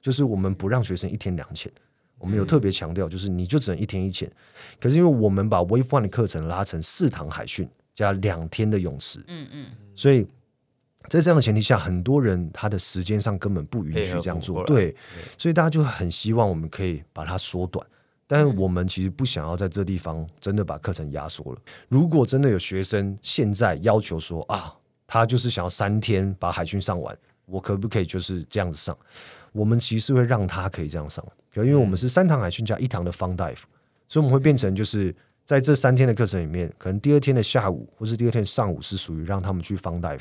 [0.00, 1.70] 就是我们不让学生一天两潜。
[2.18, 4.30] 我们有特别强调，就是你就只能一天一潜。
[4.78, 10.26] 可是因为我们把 Wave One 的课程拉成四堂海训加两天的泳池，嗯嗯，所以
[11.08, 14.94] 在这样的前提下，很多人他的时间上根本不允许这样做，对，
[15.38, 17.86] 所以大家就很希望我们可以把它缩短。
[18.26, 21.58] 但是我们其实不想要在这地方真的把课程压缩了。
[21.88, 24.72] 如果真的有学生现在要求说啊，
[25.12, 28.96] 他就是想要三天把海训上完，我可不可以就是这样子上？
[29.50, 31.24] 我们其实会让他可以这样上，
[31.56, 33.58] 因为我们是三堂海训加一堂的 Fun Dive，
[34.08, 35.12] 所以我们会变成就是
[35.44, 40.20] 在这三天的课程里面，可能第二天的下午或是第二天上午是属于让他们去 Fun Dive，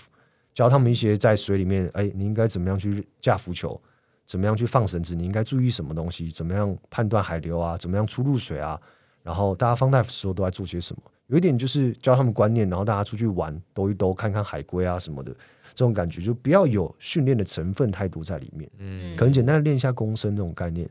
[0.56, 3.80] 教他们一些在水里面，哎，你应该怎么样去架浮球，
[4.26, 8.82] 怎么样去放绳子，你应该注意什么东西，怎么样判断海流啊，怎么样出入水啊，
[9.22, 11.04] 然后大家 Fun Dive 的时候都在做些什么？
[11.30, 15.32] 有一点就是教他们观念，然后大家出去玩，兜一兜，看看海龟啊什么的，
[15.76, 18.68] 这种感觉就不要有训练的成分太多在里面。
[18.80, 20.90] 嗯，可能简单的练一下躬身这种概念，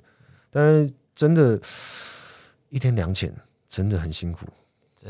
[0.48, 1.60] 但是真的，
[2.68, 3.34] 一天两潜
[3.68, 4.46] 真的很辛苦，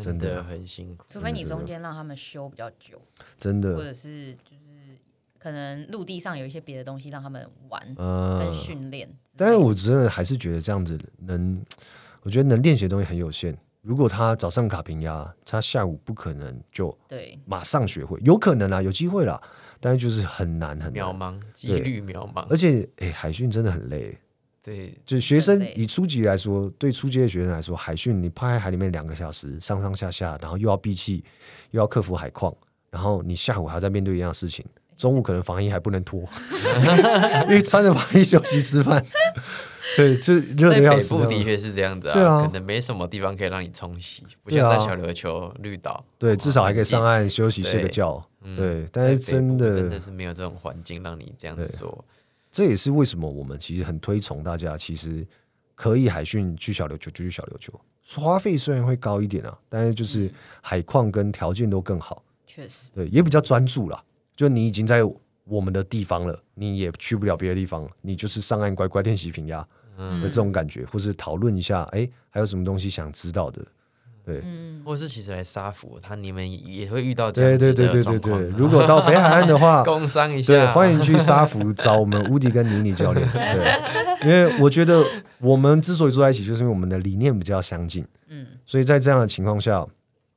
[0.01, 1.05] 真的很辛苦。
[1.11, 2.99] 除非你中间让他们休比较久，
[3.39, 4.97] 真的，或者是就是
[5.39, 9.07] 可能陆地上有一些别的东西让他们玩跟训练。
[9.37, 11.63] 但是我真的还是觉得这样子能，
[12.23, 13.55] 我觉得能练习的东西很有限。
[13.89, 19.41] 如果他早上卡平压，他下午不可能就对马上学会，有可能啊，有机会啦，
[19.81, 22.47] 但是就是很难很难，渺茫，几率渺茫。
[22.51, 24.15] 而且，哎、欸，海训真的很累。
[24.63, 31.25] 对，就学生以初级来说，对初级的学生来说，海训你泡在海里面两个小时，上上下下，然后又要闭气，
[31.71, 32.55] 又要克服海况，
[32.91, 34.63] 然后你下午还要再面对一样的事情，
[34.99, 36.29] 中午可能防疫还不能脱，
[37.49, 39.03] 因为穿着防疫休息吃饭。
[39.99, 41.15] 对，就热的要死。
[41.15, 46.05] 北部的确是这样子啊，对啊，可能没什么地方可以让你冲洗，不像在小琉球绿岛。
[46.17, 48.25] 对，至少还可以上岸休息睡个觉。
[48.57, 52.05] 对，但是真的真的是没有这种环境让你这样子做。
[52.53, 55.27] 这也是为什么我们其实很推崇大家，其实
[55.75, 57.73] 可以海训去小琉球就去小琉球，
[58.17, 60.31] 花费虽然会高一点啊，但是就是
[60.63, 62.23] 海况跟条件都更好。
[62.47, 64.03] 确实，对，也比较专注啦。
[64.35, 65.03] 就你已经在
[65.45, 69.67] 我们的地方了，你也去不了别的地方，你就是上岸乖乖练习平压。
[69.99, 73.63] 的这种感觉，或是讨论一下，哎，还有什么东西想知道的？
[74.25, 74.43] 对，
[74.85, 78.03] 或是其实来沙福，他你们也会遇到这样子的状况。
[78.03, 83.27] 对对对对对，如果到北海岸的话， 工商一下，对，欢迎去沙福找我们乌迪跟妮妮教练。
[83.33, 85.03] 对，因为我觉得
[85.39, 88.07] 我们之所以坐在一起，就是因为我们的理念比较相近。
[88.29, 89.87] 嗯，所以在这样的情况下，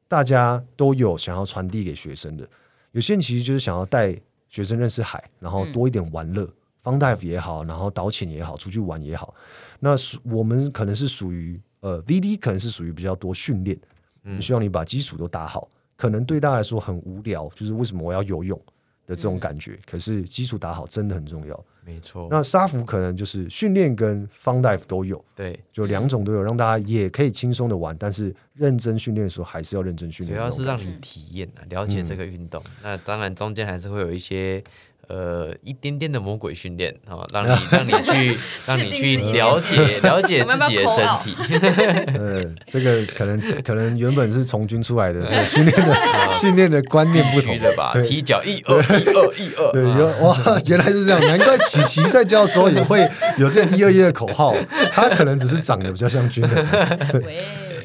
[0.08, 2.48] 大家都有想要传递给学生的。
[2.94, 4.16] 有些人其实就是想要带
[4.48, 6.50] 学生认识海，然后多一点玩乐。
[6.84, 9.34] Fun Dive 也好，然后导潜也好，出去玩也好，
[9.80, 13.80] 那我们可能是属于呃 VD，可能是属于比较多训练，
[14.24, 15.70] 嗯，希望你把基础都打好。
[15.96, 18.60] 可能对大家来说很无聊，就是为什么我要游泳
[19.06, 19.74] 的这种感觉。
[19.74, 22.28] 嗯、可是基础打好真的很重要，没错。
[22.32, 30.36] 那沙福可能就是训练跟 Fun Dive 都有，对，就两种都有，让大家也可以轻松的玩，但是认真训练的时候还是要认真训练。
[30.36, 32.60] 主要是让你体验啊，了解这个运动。
[32.66, 34.64] 嗯、那当然中间还是会有一些。
[35.08, 41.36] 呃，一点点的魔鬼训练，哦， 让你让你去 让你去了解了解自己的身体。
[42.18, 47.92] 呃，这个可能可能原本是从军出来的，这个训练的训练的观念不同的吧？
[48.08, 49.84] 踢脚一二一二一二，对，
[50.22, 50.38] 哇，
[50.68, 54.56] 原来是这样，难怪琪琪在教的时候也会有这个一二一的口号，
[54.92, 56.68] 他可能只是长得比较像军人。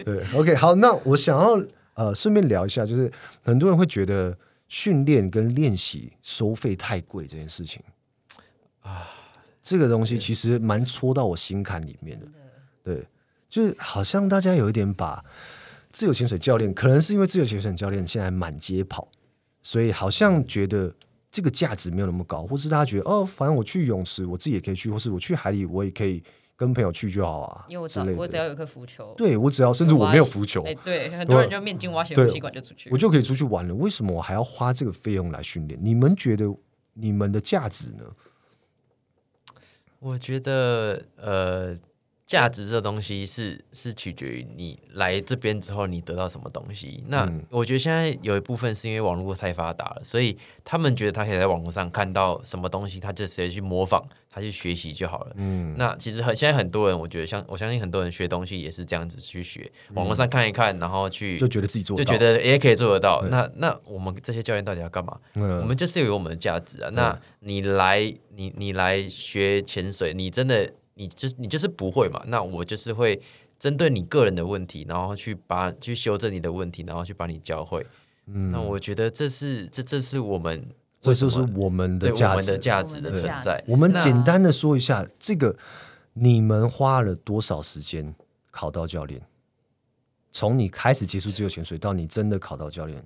[0.05, 1.61] 对，OK，好，那我想要
[1.95, 3.11] 呃顺便聊一下，就是
[3.45, 4.37] 很多人会觉得。
[4.69, 7.83] 训练跟练习收费太贵这件事情
[8.81, 9.09] 啊，
[9.63, 12.27] 这个东西其实蛮戳到我心坎里面的。
[12.83, 13.07] 对，
[13.49, 15.25] 就是好像大家有一点把
[15.93, 19.09] 自由潜水教练，可能是因为自由潜水教练现在满街跑，
[19.63, 20.95] 所以好像觉得
[21.31, 26.23] 这个价值没有那么高，或是大家觉得哦，反正我去泳池我自己也可以去，或是我去海里我也可以。
[26.57, 33.75] 跟朋友去就好啊，因为我只要我只要有一颗浮球，对我只要甚至我没有浮球，哎，对，很多人就面镜挖血呼吸管就出去，我就可以出去玩了。
[33.75, 35.79] 为什么我还要花这个费用来训练？
[35.83, 36.47] 你们觉得
[36.95, 38.05] 你们的价值呢？
[39.99, 41.77] 我觉得，呃。
[42.27, 47.05] 价值这东西是是取决于你来这边之后你得到什么东西。
[47.07, 55.33] 那我觉得现在有一部分是因为网络太发达了，所以他们觉得他可以在网络上看到什么东西，他就直接去模仿，他去学习就好了。
[55.37, 63.25] 嗯，那其实很现在很多人，我觉得像我相信很多人学东西也是这样子去学，网络上看一看，然后去就觉得自己做就觉得也可以做得到。
[63.31, 65.17] 那那我们这些教练到底要干嘛？
[65.35, 66.91] 我们就是有我们的价值啊。
[66.93, 70.69] 那你来你你来学潜水，你真的。
[70.99, 72.23] 你就你就是不会嘛？
[72.27, 73.21] 那我就是会
[73.59, 77.87] 针对你个人的问题，然后去把去修正你的问题，然后去把你教会。
[78.25, 80.67] 嗯，那我觉得这是这这是我们
[81.01, 83.63] 这就是我们的价值的价值的存在。
[83.69, 85.55] 我们简单的说一下，这个
[86.15, 88.15] 你们花了多少时间
[88.51, 89.21] 考到教练？
[90.33, 93.05] 从你开始接触自由潜水到你真的考到教练，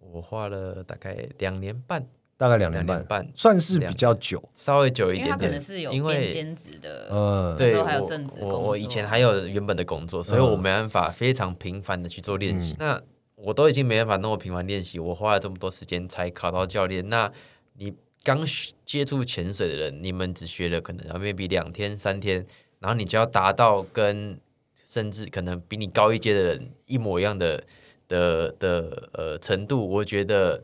[0.00, 2.06] 我花了大概两年半。
[2.40, 5.26] 大概两年半，算是比较久，稍微久一点点。
[5.26, 8.38] 因为他可能是有兼兼职的，呃，对，还有正职。
[8.40, 12.74] 我我以前还有原本的工作，所以我没办法非常频繁的去做练习。
[12.78, 12.98] 那
[13.34, 17.06] 我都已经没办法那么频繁练习，我花了这么多时间才考到教练。
[17.10, 17.30] 那
[17.74, 17.92] 你
[18.24, 18.42] 刚
[18.86, 22.46] 接触潜水的人，你们只学了可能 maybe 两天三天，
[22.78, 24.40] 然后你就要达到跟
[24.88, 27.62] 甚至可能比你高一阶的人一模一样的
[28.08, 30.62] 的的呃程度，我觉得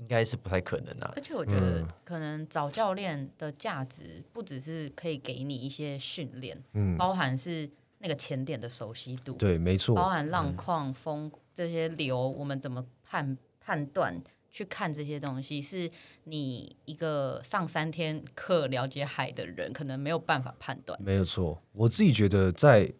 [0.00, 1.12] 应该是不太可能啊。
[1.14, 11.30] 而且我觉得可能找教练的价值不只是可以给你一些训练，嗯，包含是那个前点的熟悉度，对，没错，包含浪况风。
[11.54, 14.20] 这些流我们怎么判判断？
[14.52, 15.88] 去看这些东西，是
[16.24, 21.00] 你一个上三天课了解海的人，可能没有办法判断。
[21.00, 22.92] 没有错，我自己觉得在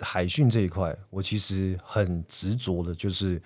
[0.00, 3.40] 海训这一块，我其实很执着的，就是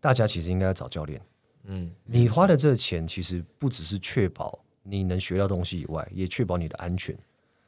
[0.00, 1.18] 大家其实应该要找教练。
[1.64, 7.16] 嗯，你花的这个钱，其实不只是确保你能学到东西以外，也确保你的安全。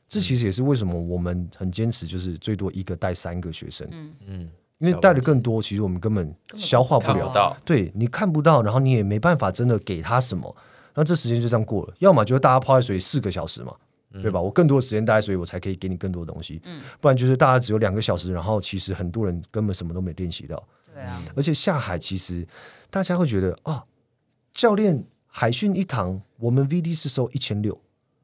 [0.09, 3.89] 这其实也是为什么我们很坚持，就是最多一个带三个学生。
[3.91, 4.51] 嗯嗯。
[4.79, 7.33] 因为带的更多，其实我们根本消化不了。
[7.33, 10.55] 到对，你看不到，然后你也没办法真的给他什么，
[10.95, 11.95] 那这时间就这样过了。
[12.01, 13.75] 要么就是大家泡在水四个小时嘛，
[14.13, 14.39] 嗯、对吧？
[14.39, 16.61] 我更多的时间待在水，我才可以给你更多的东西。
[16.65, 20.63] 嗯、不然就是大家只有两个小时，然后其实很多人根本什么都没练习到。
[20.93, 21.23] 对啊。
[21.37, 22.47] 而且下海其实
[22.95, 23.87] 大家会觉得啊，
[24.53, 27.81] 教练海训一堂我们 VD 是收一千六，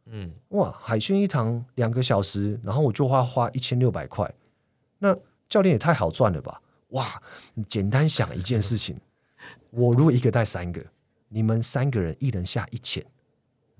[0.06, 4.32] 嗯，哇，海训一堂两个小时，然后我就花花一千六百块，
[5.00, 5.16] 那。
[5.50, 6.62] 教练也太好赚了吧！
[6.90, 7.20] 哇，
[7.54, 8.96] 你简单想一件事情，
[9.70, 10.80] 我如果一个带三个，
[11.28, 13.04] 你们三个人一人下一千，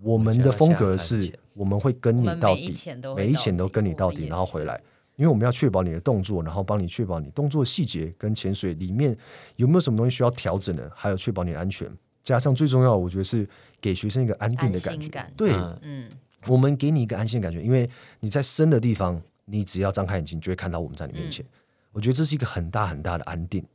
[0.01, 2.75] 我们的风格是我们会跟你到底，
[3.15, 4.83] 每一钱都跟你到底，然后回来，
[5.21, 9.15] 因为我们要确保你的动作，然后帮你确保你动作细节跟潜水里面
[9.57, 11.87] 有没有什么东西需要调整的，还有确保你的安全，
[12.25, 13.47] 加上最重要，我觉得是
[13.83, 15.11] 给学生一个安定的感觉。
[15.11, 15.53] 感对，
[15.83, 16.09] 嗯，
[16.47, 17.87] 我们给你一个安心的感觉，因为
[18.21, 21.45] 你在深的地方，你只要张开眼睛，就会看到我们在你面前。
[21.45, 21.49] 嗯
[21.93, 23.67] 我觉得这是一个很大很大的安定，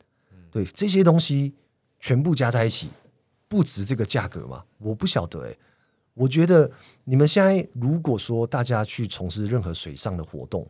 [0.50, 1.54] 对这些东西
[2.00, 2.88] 全部加在一起，
[3.50, 4.64] 不值这个价格吗？
[4.78, 5.58] 我不晓得哎、欸。
[6.14, 6.72] 我觉得
[7.04, 10.66] 你们现在如果说大家去从事任何水上的活动，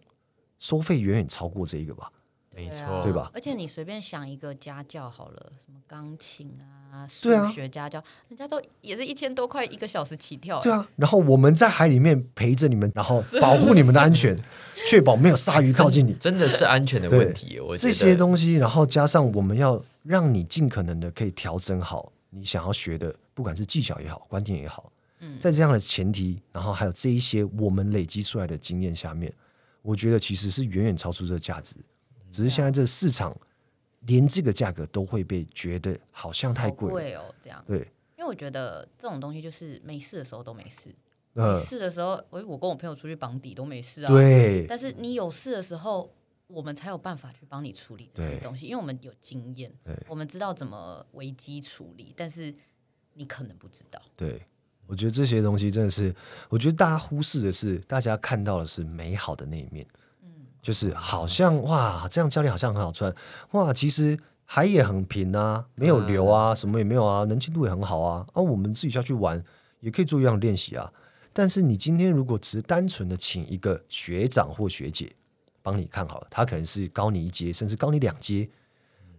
[0.60, 2.12] 收费远远超过这一个吧。
[2.58, 3.30] 没错，对吧？
[3.34, 6.50] 而且你随便想一个家教好了，什么钢琴
[6.90, 10.62] 啊、数学家教，人家都也是一千多块一个小时起跳。
[10.62, 14.34] 对啊，然后我们在海里面陪着你们，然后保护你们的安全，
[14.90, 17.60] 确保没有鲨鱼靠近你， 真的是安全的问题。
[17.60, 24.90] 我这些东西，然后加上我们要让你尽可能的可以调整好你想要学的，不管是技巧也好，观点也好。
[25.20, 29.34] 嗯，在这样的前提，然后还有这一些我们累积出来的经验下面，
[29.86, 31.76] 我觉得其实是远远超出这个价值。
[32.32, 33.34] 只是现在这个市场，
[34.02, 37.64] 连这个价格都会被觉得好像太贵贵哦，这样。
[37.66, 37.78] 对，
[38.18, 40.90] 因为我觉得这种东西就是没事的时候都没事，
[41.34, 44.08] 没事的时候，我我跟我朋友出去绑底都没事啊。
[44.08, 46.12] 对，但是你有事的时候，
[46.48, 49.72] 我们才有办法去帮你处理这些东西，因为我们有经验，
[50.08, 52.54] 我们知道怎么危机处理，但是
[53.14, 54.02] 你可能不知道。
[54.18, 54.42] 对，
[54.88, 56.14] 我觉得这些东西真的是，
[56.50, 59.86] 我觉得大家忽视的是，大家看到的是美好的那一面。
[60.24, 60.30] 嗯
[60.62, 63.14] 就是好像哇，这样教练好像很好穿
[63.52, 68.26] 哇，其实海也很平啊，没有流啊，什么也没有啊，能见度也很好啊。
[68.34, 69.44] 啊，我们自己下去玩
[69.80, 70.92] 也可以做一样练习啊。
[71.32, 75.12] 但是你今天如果只是单纯的请一个学长或学姐
[75.62, 78.50] 帮你看好了，他可能是高你一阶，甚至高你两阶，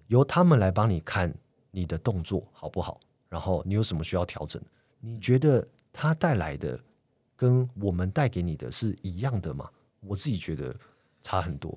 [0.08, 1.32] 由他们来帮你看
[1.70, 2.98] 你的动作好不好，
[3.28, 4.60] 然后你有什么需要调整？
[5.06, 6.80] 你觉得他带来的
[7.36, 9.70] 跟我们带给你的是一样的吗？
[10.00, 10.74] 我自己觉得。
[11.22, 11.76] 差很多，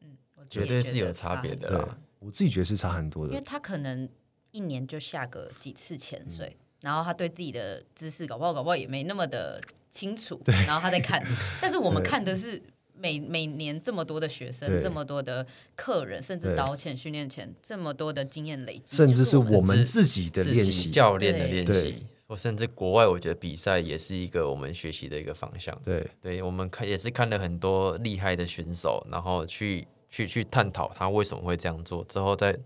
[0.00, 0.16] 嗯，
[0.48, 1.98] 绝对是有差别的啦。
[2.18, 4.08] 我自己觉得是差很多的，因为他可能
[4.50, 11.22] 一年就下个几次潜水，嗯、然后他对自己的知识搞不好搞不好也没那么的清楚，对然后他在看。
[11.60, 12.62] 但是我们看的是
[12.94, 22.06] 每每年这么多的学生，这么多的客人，甚至导潜训练前这么多的经验累积，甚至是我们自己的练习、教练的练习。
[22.28, 25.76] 或甚至国外，我觉得比赛也是一个我们学习的一个方向。
[25.84, 32.58] 对，对我们看也是看了很多厉害的选手，然后去去去探讨他为什么会这样做，之后再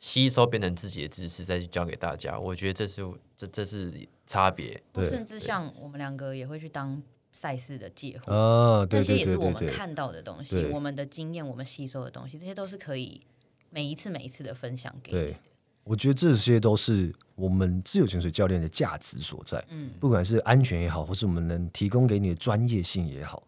[0.00, 2.38] 吸收变成自己的知识，再去教给大家。
[2.38, 3.92] 我觉得这是这这是
[4.26, 4.82] 差别。
[4.92, 7.00] 对，甚至像我们两个也会去当
[7.30, 13.20] 赛事的介护啊，这些也是我们看到的东西，我们的经验，我们吸收的东西，这些都是可以
[13.70, 15.36] 每一次每一次的分享给你。
[15.84, 23.46] 我觉得这些都是我们自由潜水教练的价值所在，嗯，不管是安全也好，或是我们能提供给你的专业性也好，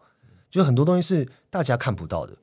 [0.49, 2.37] 就很多东西是大家看不到的。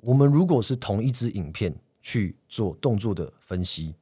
[0.00, 3.94] 我们如果是同一支影片去做动作的分析，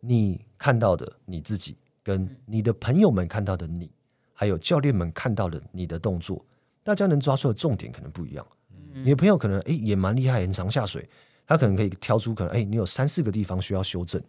[0.00, 3.90] 你看到的你自己，跟你的朋友们看到的你，
[4.32, 6.44] 还有教练们看到的你的动作，
[6.82, 8.46] 大家能抓出的重点可能不一样。
[8.94, 11.08] 你的朋友可能诶也蛮厉害，很常下水。
[11.46, 14.22] 他可能可以挑出可能哎，你有三四个地方需要修正，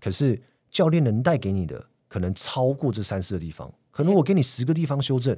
[0.00, 0.40] 可是
[0.70, 5.36] 教练能带给你的可能超过这三四个地方，可能我给你十个地方修正，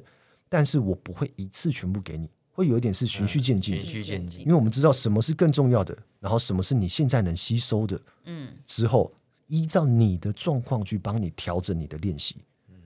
[0.49, 9.13] 但是我不会一次全部给你，会有一点是循序渐进，循序渐进，因为我们知道什么是更重要的，然后什么是你现在能吸收的，嗯，之后
[9.47, 12.37] 依照你的状况去帮你调整你的练习。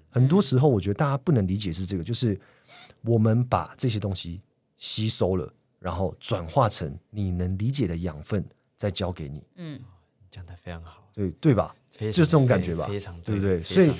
[0.09, 2.41] 很多时候，我觉得大家不能理解是这个，就是
[3.03, 4.41] 我们把这些东西
[4.79, 8.47] 吸收了，然后转化成你能理解的养分，
[8.77, 9.43] 再教给你。
[9.57, 9.81] 嗯，
[10.31, 11.75] 讲的非常好，对对吧？
[11.99, 13.62] 就是这种感觉吧，非常对不对？
[13.62, 13.91] 所以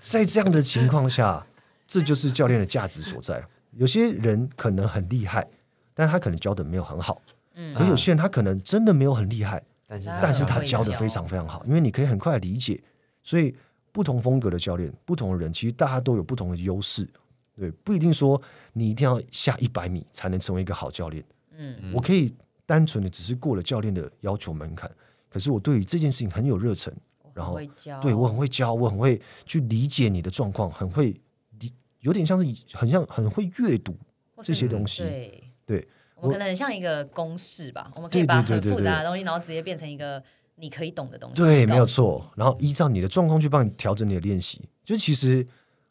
[0.00, 1.46] 在这样的情况下，
[1.86, 3.44] 这就是教练的价值所在。
[3.72, 5.46] 有些人可能很厉害，
[5.92, 7.22] 但他可能教的没有很好。
[7.54, 12.82] 嗯，而有些人他可能真的没有很厉害，但是但是他教的非常非常好，因为你可以很快理解，
[13.22, 13.54] 所以。
[13.94, 17.08] 不同风格的教练，不同的人，其实大家都有不同的优势，
[17.56, 18.42] 对，不一定说
[18.72, 21.24] 你一定要下一百米才能成为一个好教练。
[21.56, 22.34] 嗯，我可以
[22.66, 24.90] 单纯的只是过了教练的要求门槛，
[25.34, 26.94] 可是我对于这件事情很有热忱，
[27.32, 27.58] 然后
[28.00, 31.20] 对我很会教，我很会去理解你的状况，很会
[31.58, 33.96] 理，有点像是很像很会阅读
[34.44, 35.02] 这些东西。
[35.02, 40.22] 对，对我们可能很像一个公式吧，我们可以把很复杂的东西，然后直接变成一个。
[40.56, 42.30] 你可以懂的东西，对，没有错。
[42.36, 44.60] 然后依照你的状况去帮你调整你的练习。
[44.84, 45.44] 就其实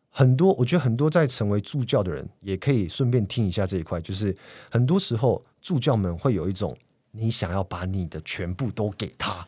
[0.07, 3.99] 很多，我觉得很多在成为助教的人也可以顺便听一下这一块。
[3.99, 4.33] 就是
[4.71, 6.73] 很多时候助教们会有一种
[7.15, 9.45] 你想要把你的全部都给他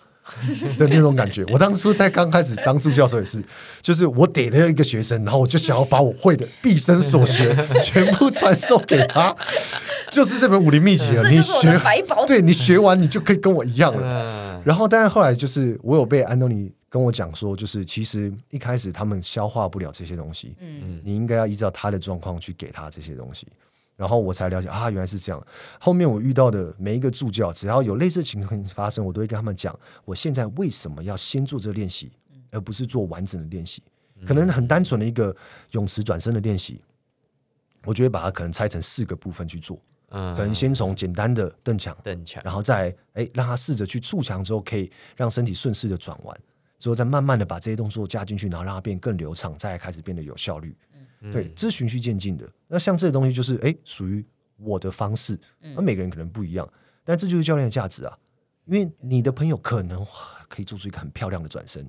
[0.77, 1.43] 的那种感觉。
[1.51, 3.43] 我当初在刚开始当助教的时候也是，
[3.81, 9.35] 就是我给了一个学生，然后我就想要把我会的毕生所学全部传授给他。
[10.11, 11.81] 就是这本武林秘籍了，你学
[12.27, 14.61] 对你学完你就可以跟我一样了。
[14.63, 23.47] 然后，但是后来就是我有被安东尼跟我讲说，就是其实一开始他们消化不了这些东西，嗯，你应该要依照他的状况去给他这些东西。
[23.95, 25.47] 然后我才了解啊，原来是这样。
[25.79, 32.11] 后面我遇到的每一个助教，只要有类似情况发生，我都会跟他们讲，我现在为什么要先做这个练习，
[32.51, 33.81] 而不是做完整的练习。
[34.25, 35.35] 可能很单纯的一个
[35.71, 36.81] 泳池转身的练习，
[37.83, 39.79] 我就会把它可能拆成四个部分去做。
[40.11, 46.37] 嗯可能先从简单的蹬墙，蹬墙，然后再哎让他试着去触墙之后，可以让身体顺势的转弯，
[46.79, 50.77] 之后再慢慢的把这些动作加进去，然后让它变更流畅，再开始变得有效率。
[51.25, 52.47] 嗯、对，这是循序渐进的。
[52.67, 54.25] 那像这个东西就是哎属于
[54.57, 55.37] 我的方式，
[55.75, 56.67] 那每个人可能不一样，
[57.03, 58.17] 但这就是教练的价值啊。
[58.65, 60.05] 因为你的朋友可能
[60.47, 61.87] 可以做出一个很漂亮的转身，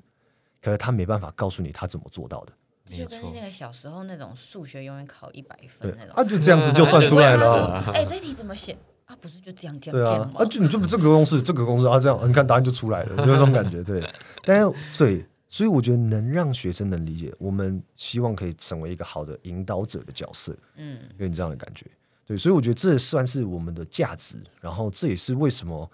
[0.61, 2.53] 可是他没办法告诉你他怎么做到的。
[2.85, 7.83] 就跟那个小时候那种数学永远考一百分那种，啊，就这样子就算出来了。
[7.93, 8.77] 哎，这题怎么写
[9.07, 9.17] 啊？
[9.21, 13.83] 不是就这样这样对啊，啊，就你就这个公式，这个公式啊，这样你看答案就出来了，就这种感觉。
[13.83, 14.01] 对，
[14.45, 20.57] 但是对，所以我觉得能让学生能理解，我们希望可以成为一个好的引导者的角色。
[20.77, 21.87] 嗯，有你这样的感觉。
[22.27, 24.37] 对，所以我觉得这算是我们的价值。
[24.61, 25.91] 然后这也是为什么，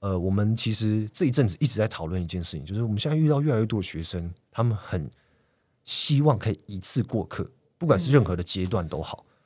[0.00, 5.10] 呃，我们其实这一阵子一直在讨论一件事情，就是我们现在遇到越来越多的学生，他们很。
[5.86, 7.46] 希望可以一次过课，
[7.76, 9.22] 不管是任何的阶段都好。
[9.28, 9.36] 嗯、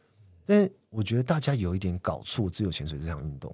[0.46, 3.52] 但我觉得大家有一点搞错，自由潜水这项运动，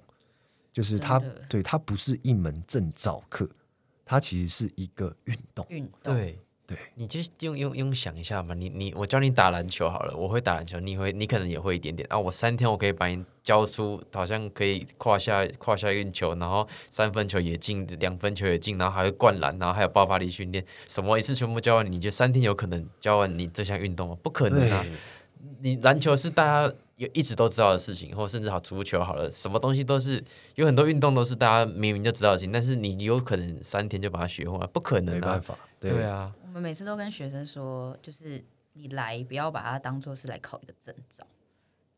[0.71, 1.19] 就是它
[1.49, 3.49] 对它不是一门证照课，
[4.05, 5.65] 它其实是一个运动。
[5.69, 6.39] 运动对。
[6.67, 12.17] 对，你就用用用想一下嘛，你你我教你打篮球好了，我会打篮球，你会你可能也会一点点啊。
[12.17, 24.17] 我三天我可以把你教出，好像可以胯下胯下运球，然后三分球也进，两分球也进，然后还会灌篮，然后还有爆发力训练，什么一次全部教完，你就三天有可能教完你这项运动吗？
[24.23, 24.83] 不可能啊！
[25.61, 30.23] 对你篮球是大家有一直都知道的事情，或甚至好足球好了，什么东西都是
[30.55, 36.33] 有很多运动都是大家明明就知道的事情，但是你有可能三天就把它学会，不可能啊，没办法，对，对啊。
[36.43, 38.41] 我们每次都跟学生说，就是
[38.73, 41.25] 你来不要把它当做是来考一个证照，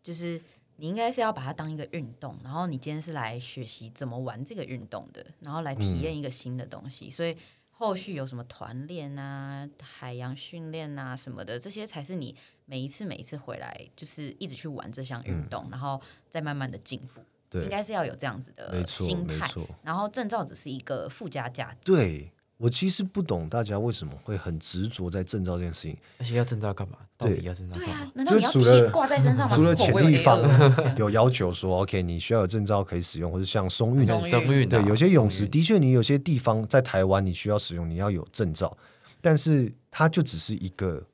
[0.02, 0.42] 就是
[0.78, 7.08] 你应该是要把它当一个运动，然后你今天是来学习怎么玩这个运动的，然后来体验一个新的东西。
[7.08, 7.38] 嗯、所以
[7.70, 12.36] 后续有什么团练啊、海洋训练啊什么的，这些才是你
[12.68, 16.00] 每一次每一次回来就是一直去玩这项运动，嗯、然后
[16.30, 17.22] 再慢慢的进步。
[17.50, 19.50] 对，应该是要有这样子的心态。
[19.82, 21.92] 然后证照只是一个附加价值。
[21.92, 22.32] 对。
[22.60, 26.98] 我其实不懂大家为什么会很执着在证照这件事情，而且要证照干嘛？
[27.16, 27.94] 到底要证照干嘛？
[27.94, 29.54] 对啊，难道你要贴挂在身上吗？
[29.56, 30.42] 除了潜力方
[30.98, 38.76] 有要求说，OK，你需要有证照可以使用，或者像松韵、松韵，对，有些泳池的确，你有些地方在台湾你需要使用，你要有证照，
[39.22, 41.06] 但是它就只是一个，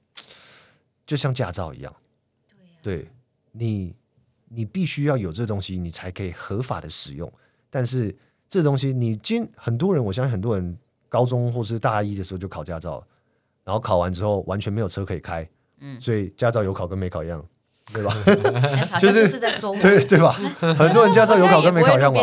[1.05, 1.95] 就像驾照一样，
[2.81, 3.09] 对，
[3.51, 3.95] 你
[4.49, 7.31] 你必须要有这东西，你才可以合法的使用。
[7.69, 8.15] 但是
[8.47, 10.77] 这东西，你今很多人，我相信很多人。
[11.13, 13.05] 高中或是大一的时候就考驾照，
[13.63, 15.47] 然后考完之后完全没有车可以开，
[15.79, 17.45] 嗯，所以驾照有考跟没考一样，
[17.93, 18.17] 对吧？
[18.99, 20.31] 就是在说，对对吧？
[20.59, 22.19] 很多人驾照有考跟没考一样嘛。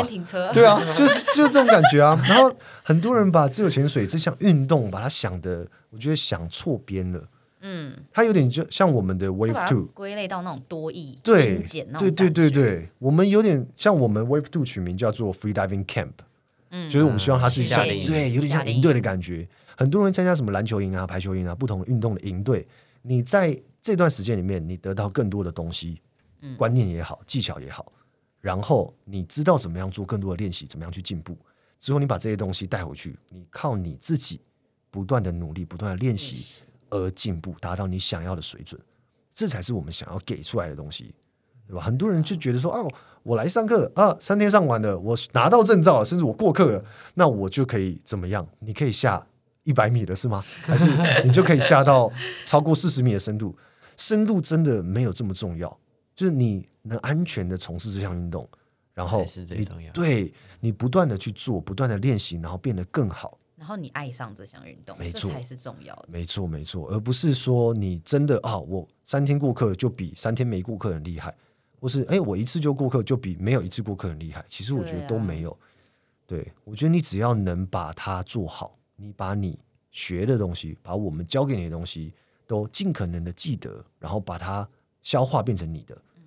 [0.52, 2.20] 对啊，就是就是这种感觉啊。
[2.26, 2.52] 然后
[2.82, 7.22] 很多人把自由潜水这项运动，把它想的，我觉得想错边了。
[7.60, 11.62] 嗯，它有点就像我们的 Wave Two 归类到那种多义对
[11.98, 16.12] 对对对对，我们有点像我们 Wave Two 取名叫做 Free Diving Camp，
[16.70, 18.80] 嗯，就是我们希望它是像对，有点像营。
[18.80, 19.46] 队的感觉。
[19.76, 22.66] 很多人参加什么篮球营啊、排球营啊，不同的运动的营队，
[23.00, 26.00] 你在这段时间里面，你得到更多的东西，
[26.58, 27.90] 观念也好，技巧也好，
[28.40, 31.34] 然后你知道怎么样做更多的练习，怎么样去进步。
[31.78, 34.40] 之后你把这些东西带回去，你靠你自己
[34.90, 38.80] 不断的努力、不断的练习而进步，达到你想要的水准，
[39.32, 41.14] 这才是我们想要给出来的东西，
[41.66, 41.82] 对吧？
[41.82, 42.90] 很多人就觉得说，哦，
[43.22, 46.84] 我来上课啊，三天上完了，我拿到证照了，甚至我过课了，
[47.14, 48.46] 那我就可以怎么样？
[48.58, 49.26] 你可以下。
[49.64, 50.42] 一百米了是吗？
[50.62, 50.86] 还是
[51.22, 52.10] 你就可以下到
[52.46, 53.54] 超过四十米的深度？
[53.98, 55.68] 深度真的没有这么重要，
[56.16, 58.48] 就是你能安全的从事这项运动，
[58.94, 63.39] 然后你对你不断的去做，不断的练习，然后变得更好，然
[63.70, 66.08] 后你爱上这项运动，没错，这才是重要的。
[66.08, 71.34] 没错，没错，而不是说你真的啊，我三天顾客就比三天没顾客很厉害，
[71.80, 74.44] 或是哎，我一次就顾客就比没有一次顾客很厉害。
[74.48, 75.56] 其实我觉得都没有。
[76.26, 78.76] 对我觉得你只要能把它做好。
[79.02, 79.58] 你把你
[79.90, 82.12] 学的东西，把我们教给你的东西，
[82.46, 84.68] 都尽可能的记得，然后把它
[85.00, 85.96] 消化变成你的。
[86.16, 86.22] 嗯，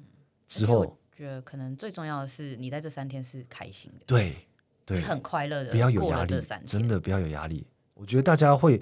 [0.48, 4.06] 之后我觉得可能最重要的是，你在这三天是开心的。
[4.08, 4.36] 对，
[4.86, 6.42] 对，你很快乐的，不要有压力。
[6.66, 7.66] 真的不要有压力。
[7.94, 8.82] 我觉得大家会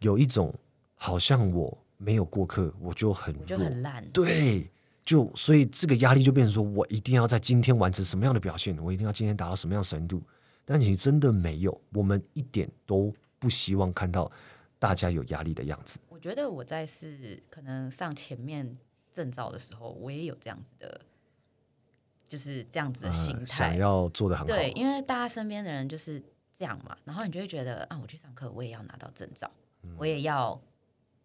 [0.00, 0.54] 有一种
[0.94, 4.04] 好像我没有过客，我就很弱，就很烂。
[4.10, 4.70] 对，
[5.04, 10.22] 就所以这个压力就变成说我一定要在今天完成什么样的表现，我一定要今天达到什么样的深度。
[10.64, 14.30] 但其实真的没有，我们一点都不希望看到
[14.78, 15.98] 大家有压力的样子。
[16.08, 18.76] 我觉得我在是可能上前面
[19.12, 21.00] 证照的时候，我也有这样子的，
[22.30, 24.54] 就是这样子的心态，呃，想要做的很好。
[24.54, 26.18] 对，因为大家身边的人就是
[26.56, 29.50] 这样嘛，然后你就会觉得啊，我去上课，我也要拿到证照，
[29.82, 30.58] 嗯，我也要。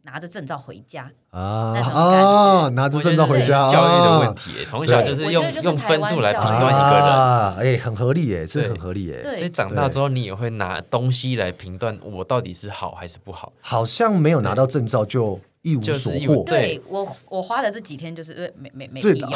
[0.07, 1.41] 拿着证照回家啊
[1.81, 2.69] 啊！
[2.69, 9.23] 拿着证照回家，教育的问题，从小就是用用分数来评断一个人，哎，很合理耶，这很合理耶。
[9.23, 13.51] 所以长大之后，你也会拿东西来评断我到底是好还是不好。
[13.61, 16.43] 好像没有拿到证照就一无所获。
[16.45, 19.29] 对我，我花的这几天就是没没没必要。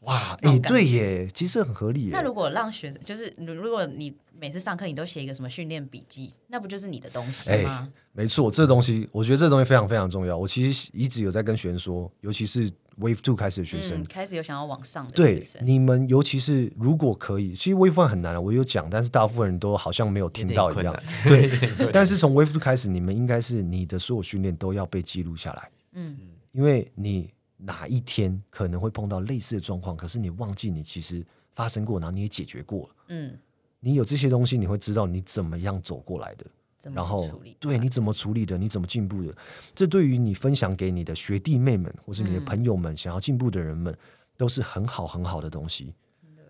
[0.00, 2.10] 哇，哎，对耶，其实很合理耶。
[2.10, 4.12] 那如果让学生，就是如果你。
[4.36, 7.88] 每次上课你都写一个什么训练笔记，那不就是你的东西吗？
[7.88, 10.36] 欸、没错，这东西我觉得这东西非常非常重要。
[10.36, 12.68] 我其实一直有在跟学生说，尤其是
[13.00, 20.94] Wave Two 开始的学生，嗯、开始有想要往上的对你们，尤其是如果可以，其实 Wave One 很难啊，我有讲，但是大部分人都好像没有听到一样。
[21.26, 21.50] 对，
[21.92, 25.70] 但是从 Wave Two 开始，你们应该是你的所有训练都要被记录下来。
[25.92, 26.16] 嗯，
[26.52, 31.24] 因为你哪一天可能会碰到类似的状况，可是你忘记你其实
[31.54, 32.94] 发生过，然后你也解决过了。
[33.08, 33.38] 嗯。
[33.86, 36.46] 你有这些东西，你会知道你怎么样走过来的，
[36.92, 39.34] 然后对你怎么处理的，你怎么进步的。
[39.74, 43.96] 这对于你分享给你的学弟妹们，或是你的朋友们，想要进步的人们，
[44.36, 45.94] 都是很好很好的东西。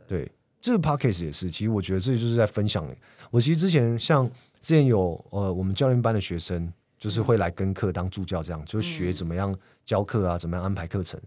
[0.07, 0.31] 对，
[0.61, 1.51] 这个 podcast 也是。
[1.51, 2.87] 其实我觉得这就是在分享。
[3.31, 4.27] 我其实之前像
[4.61, 11.21] 之前有呃，我们教练班的学生，就是会来跟课当助教，这样就学怎么样教课啊，怎么样安排课程。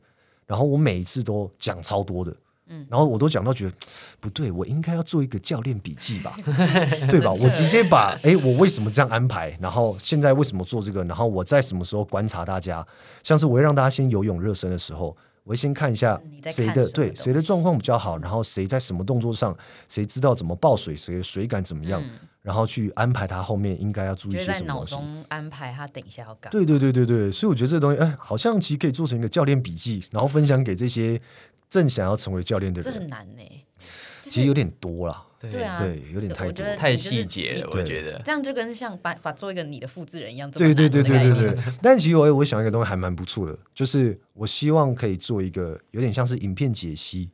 [0.45, 2.35] 然后我每一次都讲超多的。
[2.69, 3.73] 嗯，然后我都讲到觉得
[4.19, 6.35] 不对，我应该要做一个教练笔记吧，
[7.09, 7.31] 对吧？
[7.31, 9.57] 我直接把哎，我为什么这样安排？
[9.61, 11.03] 然后现在为什么做这个？
[11.05, 12.85] 然后我在什么时候观察大家？
[13.23, 19.55] 像是我会让大家先游泳热身的时候，我会先看一下谁的对谁的状况比较好，然后谁在什么动作上，
[19.87, 22.11] 谁知道怎么抱水，谁的水感怎么样，嗯、
[22.41, 24.95] 然后去安排他后面应该要注意些什么东西。
[24.95, 26.51] 脑中安排他等一下要干。
[26.51, 31.21] 对对对对对，所以我觉得这个东西哎，好像其实可以做成一个教练笔记，然后分享给这些。
[31.69, 33.63] 正想要成为教练的人，这很难呢、欸。
[34.23, 37.69] 其实有点多了，对啊，对，有点太多，太细节了。
[37.71, 41.57] 我觉得这样就跟像把把做一个你的复制人一样，对对对对对对。
[41.81, 47.29] 但其实我我想一个东西还蛮不错的，就是我希望可以做一个有点像是影片解析。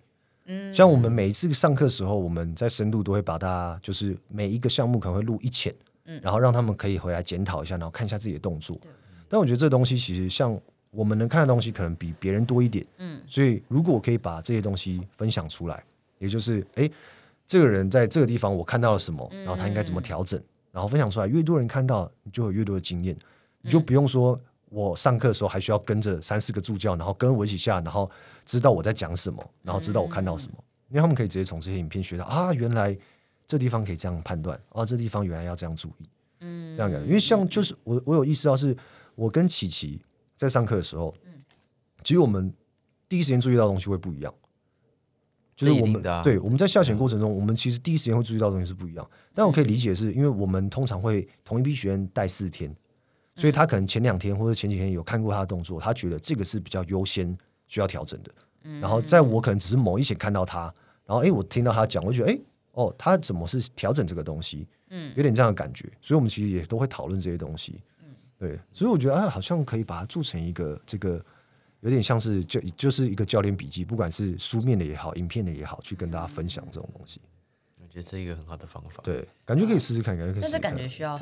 [0.45, 5.73] 嗯，像我们每一次上课的时候，我们在深度都会把大家就是每一个项目可能会录一浅，
[6.05, 8.79] 嗯，然后让他们可以回来检讨一下，然后看一下自己的动作。
[9.27, 10.61] 但我觉得这东西其实像。
[10.95, 15.83] 我们能看的东西可能比别人多一点，嗯，所以如果我可以把这些东西分享出来，
[16.19, 16.87] 也就是，哎，
[17.47, 20.39] 这个人在这个地方我看到了什么，然后他应该怎么调整，
[20.71, 23.17] 然后分享出来，越多人看到，你就有越多的经验，
[23.61, 24.39] 你就不用说
[24.69, 28.07] 我上课的时候还需要跟着三四个助教，然后跟我一起下，然后
[28.45, 30.53] 知道我在讲什么，然后知道我看到什么，
[30.89, 32.95] 因为他们可以直接从这些影片学到啊，原来
[33.47, 36.07] 这地方可以这样判断，啊，这地方原来要这样注意，
[36.41, 38.77] 嗯，这样的，因为像就是我我有意识到是
[39.15, 39.99] 我跟琪琪。
[40.43, 41.13] 在上课的时候，
[42.03, 42.53] 其实我们
[43.07, 44.33] 第一时间注意到的东西会不一样。
[45.55, 49.09] 就是我们、啊、对我们在下潜过程中，我们其实第一时间会注意到的东西是不一样。
[49.35, 52.75] 但我可以理解是，是因为我们通常会同一批学员带四天，
[53.35, 57.37] 所以他可能前两天或者前几天有看过他的动作，他觉得这个是比较优先
[57.67, 58.33] 需要调整的。
[58.81, 60.73] 然后在我可能只是某一显看到他，
[61.05, 62.39] 然后哎，我听到他讲，我觉得哎，
[62.71, 64.67] 哦，他怎么是调整这个东西？
[64.89, 65.87] 嗯，有点这样的感觉。
[66.01, 67.79] 所以我们其实也都会讨论这些东西。
[68.47, 71.23] 对，所以我觉得啊，好像可以把它做成一个这个。
[71.83, 77.19] 有点像是就就是一个教练笔记，不管是书面的也好，影片的也好，去跟大家分享这种东西。
[77.81, 79.03] 我觉得是一个很好的方法。
[79.03, 80.61] 对，感觉可以试试看，感觉可以试试看。
[80.61, 81.19] 但是感觉需要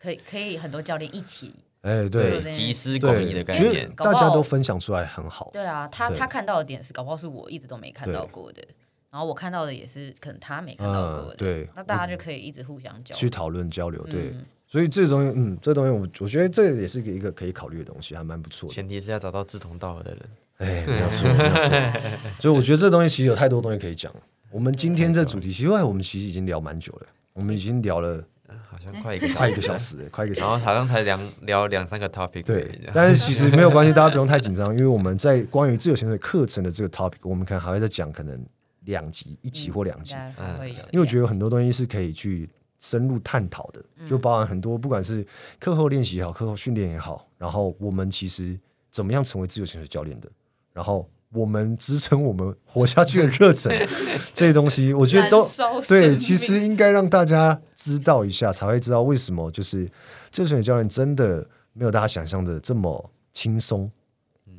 [0.00, 1.52] 可以可以很多教练一起。
[1.80, 5.50] 哎，对，集思广益的概念，大家都分享出来很好。
[5.52, 8.62] 对啊，他他看到的点是，搞不好是我一直都没看到过的，
[9.10, 11.34] 然后我看到的也是可能他没看到过的。
[11.34, 14.00] 对，那大家就可以一直互相交去讨论交流。
[14.06, 14.32] 对。
[14.68, 18.74] 所以这个东西，嗯，这个东西我我觉得这也是一个可以考虑的东西，还蛮不错的。
[18.74, 20.20] 前提是要找到志同道合的人。
[20.58, 22.00] 哎，没有错，没有错。
[22.38, 24.12] 所以我觉得这东西其实有太多东西可以讲。
[24.50, 28.22] 我们今天这主题，其实我们其实已经聊蛮久了，我们已经聊了
[28.68, 32.44] 好像快一个快一个小时，快一个小时，然后好像才两聊两三个 topic。
[32.44, 38.44] 对，但是其实没有关系，大家不用太紧张，因为我们在关于自由潜水课程的这个 topic，我们可能还会再讲，可能
[38.84, 40.14] 两集、一集或两集。
[40.36, 42.50] 嗯，因为我觉得有很多东西是可以去。
[42.78, 45.26] 深入探讨的，就包含很多，不管是
[45.58, 48.58] 课后练习也好，课后训练也好，然后我们其实
[48.90, 50.30] 怎么样成为自由潜水教练的，
[50.72, 53.70] 然后我们支撑我们活下去的热忱，
[54.32, 55.46] 这些东西，我觉得都
[55.88, 59.84] 对，其实应该让大家知道一下，才会知道为什么就是
[60.30, 63.90] 自由潜水教练真的没有大家想象的这么轻松。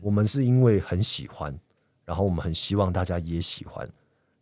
[0.01, 1.53] 我们是因为很喜欢，
[2.05, 3.85] 然后我们很希望大家也喜欢，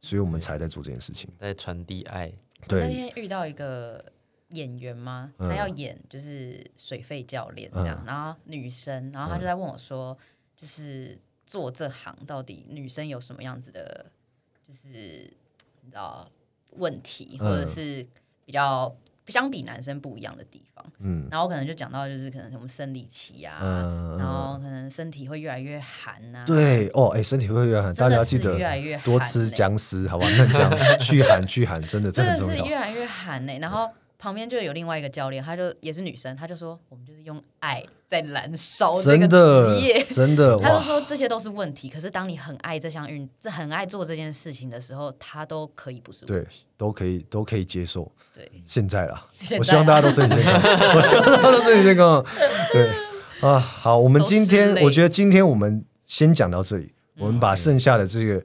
[0.01, 2.32] 所以我们才在做这件事情，在传递爱。
[2.68, 4.03] 对那天遇到一个
[4.49, 5.34] 演员吗？
[5.38, 10.18] 他要演就是水费教练这样，嗯、然后女生，然后他就在问我说，
[10.55, 14.11] 就是做这行到底女生有什么样子的，
[14.61, 14.89] 就是
[15.82, 16.30] 你知道
[16.72, 18.05] 问题，或者是
[18.45, 18.95] 比较。
[19.28, 33.57] 相比男生不一样的地方，嗯，然后可能就讲到就是可能什么生理期啊，嗯、然后可能身体会越来越寒呐、啊，对哦，哎，身体会越来越寒，大家要记得越来越多吃姜丝，好吧，嫩姜去寒去寒，真的真的是越来越寒呢。
[33.59, 37.84] 然后旁边就有另外一个教练，他就也是女生，他就说我们就是用爱。
[38.09, 41.89] 在燃烧这个职业，真的， 他就说这些都是问题。
[41.89, 48.09] 可是当你很爱这项运，这很爱做这件事情的时候，他都可以不是问题，都可以都可以接受。
[48.34, 49.26] 对，现在啦，
[49.59, 50.53] 我希望大家都身体健康，
[50.95, 52.26] 我希望大家都身体健康。
[52.72, 52.89] 对
[53.41, 58.41] 啊，好，我们今天我觉得今天我们先讲到这里，我们把剩下的这个。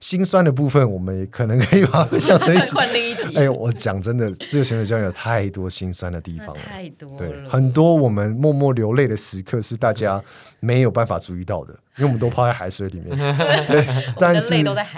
[0.00, 2.70] 心酸的部分，我们也可能可以把它分享成一集。
[2.72, 3.36] 换另一集。
[3.36, 7.18] 哎，我讲真的，自由潜水教练有太多心酸的地方了，太多了。
[7.18, 10.22] 对，很多我们默默流泪的时刻是大家
[10.58, 13.10] 没有办法注意到的，因为我们都泡在海水里面。
[13.68, 13.86] 对，
[14.18, 14.48] 但是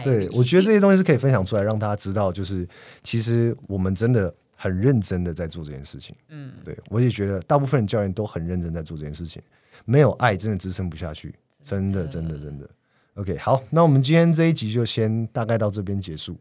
[0.05, 2.67] 对，我觉得这些东西是可以分享出来，让大家知道，就是
[3.03, 6.15] 其实我们真的很认真的在做这件事情。
[6.29, 9.43] 嗯，对，我也觉得大部分的教练都很认真在做这件事情，
[9.85, 11.35] 没有爱真的支撑不下去，
[11.65, 12.71] 真的，真的，真的。
[13.15, 16.37] OK，好，那我们今天这一集就先大概到这边结束。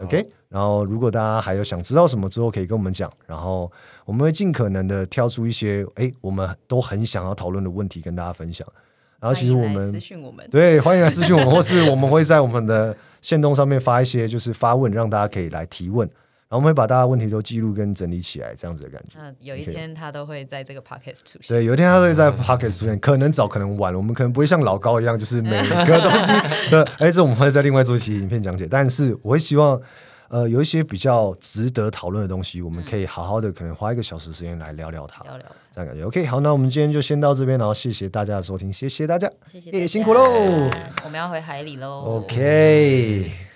[0.00, 3.70] OK，然后如果大家还有想知道什么之后，可以跟我们讲，然后
[4.04, 8.66] 我们会尽可能的挑出一些哎，我们都很想要讨论的问题跟大家分享。
[9.20, 16.08] 然后其实我们私讯我们，对，欢迎来私讯我们，或是我们会在我们的线动上面发一些就是发问，让大家可以来提问。
[16.50, 19.18] 然后我们会把大家问题都记录跟整理起来，这样子的感觉。
[19.18, 21.48] 那有一天他都会在这个 podcast 出现。
[21.48, 23.94] 对，有一天他都会在 podcast 出现，可能早，可能晚。
[23.94, 26.26] 我们可能不会像老高一样，就是每个东西
[26.72, 28.66] 的，哎，这我们会在另外做一期影片讲解。
[28.66, 29.78] 但是我会希望，
[30.28, 35.22] 呃，有一些比较值得讨论的东西，我们可以好好的，可能花一个小时时间来聊聊它。
[35.24, 36.24] 聊聊，这样感觉 OK。
[36.24, 40.22] 好，那我们今天就先到这边，然后谢谢大家的收听，谢谢大家，谢谢，辛苦喽，
[41.04, 42.22] 我们要回海里喽。
[42.24, 43.47] OK。